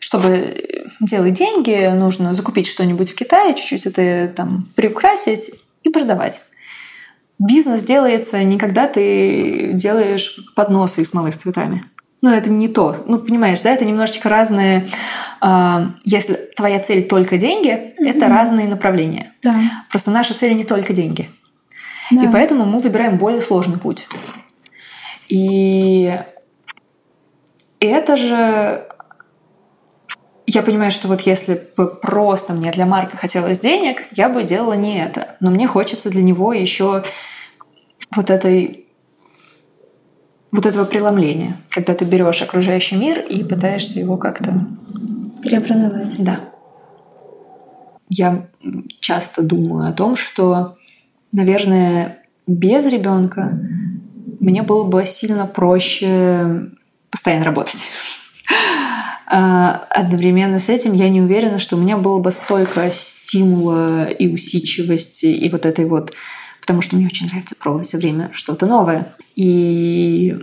[0.02, 5.52] чтобы делать деньги, нужно закупить что-нибудь в Китае, чуть-чуть это там приукрасить
[5.84, 6.42] и продавать
[7.42, 11.84] бизнес делается не когда ты делаешь подносы из смолы с цветами.
[12.22, 13.04] Ну, это не то.
[13.08, 14.88] Ну, понимаешь, да, это немножечко разные.
[15.42, 18.08] Э, если твоя цель только деньги, mm-hmm.
[18.08, 19.34] это разные направления.
[19.42, 19.56] Да.
[19.90, 21.30] Просто наша цель не только деньги.
[22.12, 22.24] Да.
[22.24, 24.08] И поэтому мы выбираем более сложный путь.
[25.30, 26.16] И
[27.80, 28.88] это же
[30.54, 34.74] я понимаю, что вот если бы просто мне для Марка хотелось денег, я бы делала
[34.74, 35.36] не это.
[35.40, 37.04] Но мне хочется для него еще
[38.14, 38.86] вот этой
[40.52, 44.68] вот этого преломления, когда ты берешь окружающий мир и пытаешься его как-то
[45.42, 46.22] преобразовать.
[46.22, 46.40] Да.
[48.10, 48.46] Я
[49.00, 50.76] часто думаю о том, что,
[51.32, 53.58] наверное, без ребенка
[54.42, 56.72] мне было бы сильно проще
[57.10, 57.80] постоянно работать.
[59.34, 64.28] А одновременно с этим я не уверена, что у меня было бы столько стимула и
[64.28, 66.14] усидчивости и вот этой вот
[66.60, 69.14] потому что мне очень нравится пробовать все время что-то новое.
[69.36, 70.38] И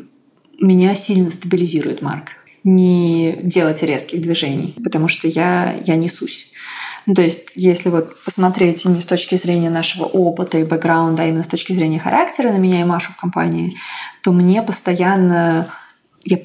[0.59, 2.31] меня сильно стабилизирует Марк.
[2.65, 6.51] не делать резких движений, потому что я, я несусь.
[7.07, 11.27] Ну, то есть, если вот посмотреть не с точки зрения нашего опыта и бэкграунда, а
[11.27, 13.77] именно с точки зрения характера на меня и Машу в компании,
[14.23, 15.73] то мне постоянно,
[16.25, 16.39] я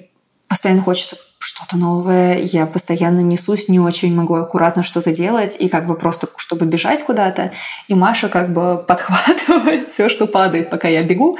[0.47, 5.87] постоянно хочется что-то новое, я постоянно несусь, не очень могу аккуратно что-то делать, и как
[5.87, 7.51] бы просто, чтобы бежать куда-то,
[7.89, 11.37] и Маша как бы подхватывает все, что падает, пока я бегу,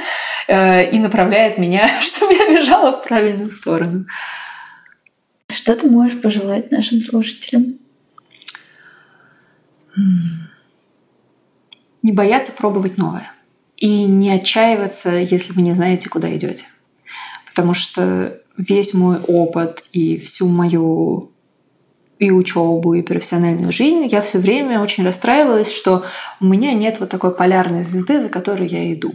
[0.48, 4.06] э, и направляет меня, чтобы я бежала в правильную сторону.
[5.50, 7.76] Что ты можешь пожелать нашим слушателям?
[12.02, 13.32] Не бояться пробовать новое.
[13.78, 16.66] И не отчаиваться, если вы не знаете, куда идете.
[17.46, 21.32] Потому что весь мой опыт и всю мою
[22.20, 26.04] и учебу, и профессиональную жизнь, я все время очень расстраивалась, что
[26.40, 29.14] у меня нет вот такой полярной звезды, за которой я иду.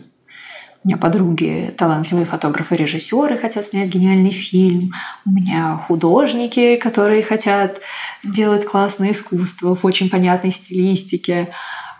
[0.85, 4.93] У меня подруги талантливые фотографы, режиссеры хотят снять гениальный фильм.
[5.27, 7.81] У меня художники, которые хотят
[8.23, 11.49] делать классное искусство в очень понятной стилистике.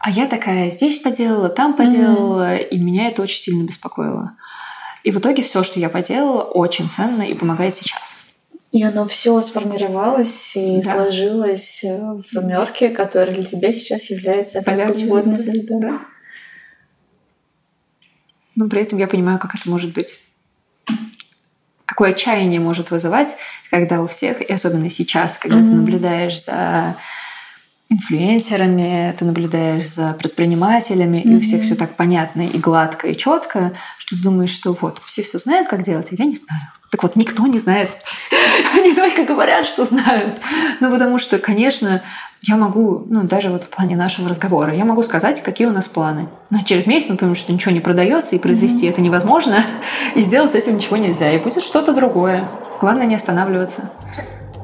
[0.01, 2.69] А я такая здесь поделала, там поделала, mm-hmm.
[2.69, 4.37] и меня это очень сильно беспокоило.
[5.09, 8.27] И в итоге все, что я поделала, очень ценно и помогает сейчас.
[8.73, 10.93] И оно все сформировалось и да.
[10.93, 15.81] сложилось в мерке, которая для тебя сейчас является путеводной звездой.
[15.81, 16.01] Да.
[18.55, 20.21] Но при этом я понимаю, как это может быть.
[21.87, 23.35] Какое отчаяние может вызывать,
[23.71, 25.71] когда у всех, и особенно сейчас, когда mm-hmm.
[25.71, 26.97] ты наблюдаешь за
[27.89, 31.33] инфлюенсерами, ты наблюдаешь за предпринимателями, mm-hmm.
[31.33, 33.73] и у всех все так понятно и гладко и четко,
[34.09, 36.63] что ты думаешь, что вот все все знают, как делать, а я не знаю.
[36.91, 37.91] Так вот, никто не знает.
[38.75, 40.35] Они только говорят, что знают.
[40.81, 42.03] Ну, потому что, конечно,
[42.41, 45.85] я могу, ну, даже вот в плане нашего разговора, я могу сказать, какие у нас
[45.85, 46.29] планы.
[46.51, 48.91] Но через месяц, например, что ничего не продается, и произвести mm-hmm.
[48.91, 49.63] это невозможно,
[50.15, 52.49] и сделать с этим ничего нельзя, и будет что-то другое.
[52.81, 53.91] Главное не останавливаться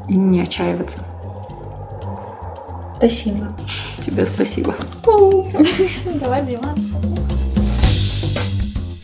[0.08, 1.00] и не отчаиваться.
[2.96, 3.54] Спасибо.
[4.00, 4.74] Тебе спасибо.
[6.14, 6.74] Давай, Дима.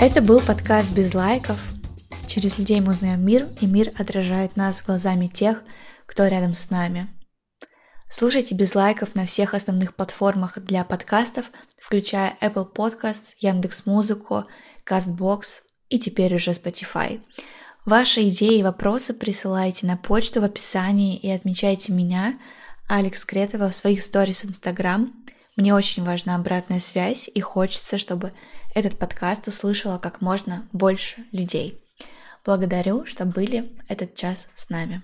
[0.01, 1.59] Это был подкаст без лайков.
[2.27, 5.63] Через людей мы узнаем мир, и мир отражает нас глазами тех,
[6.07, 7.09] кто рядом с нами.
[8.09, 14.45] Слушайте без лайков на всех основных платформах для подкастов, включая Apple Podcasts, Яндекс.Музыку,
[14.89, 17.23] Castbox и теперь уже Spotify.
[17.85, 22.35] Ваши идеи и вопросы присылайте на почту в описании и отмечайте меня–
[22.89, 25.13] Алекс Кретова в своих сторис Инстаграм.
[25.55, 28.33] Мне очень важна обратная связь и хочется, чтобы
[28.75, 31.85] этот подкаст услышало как можно больше людей.
[32.45, 35.03] Благодарю, что были этот час с нами.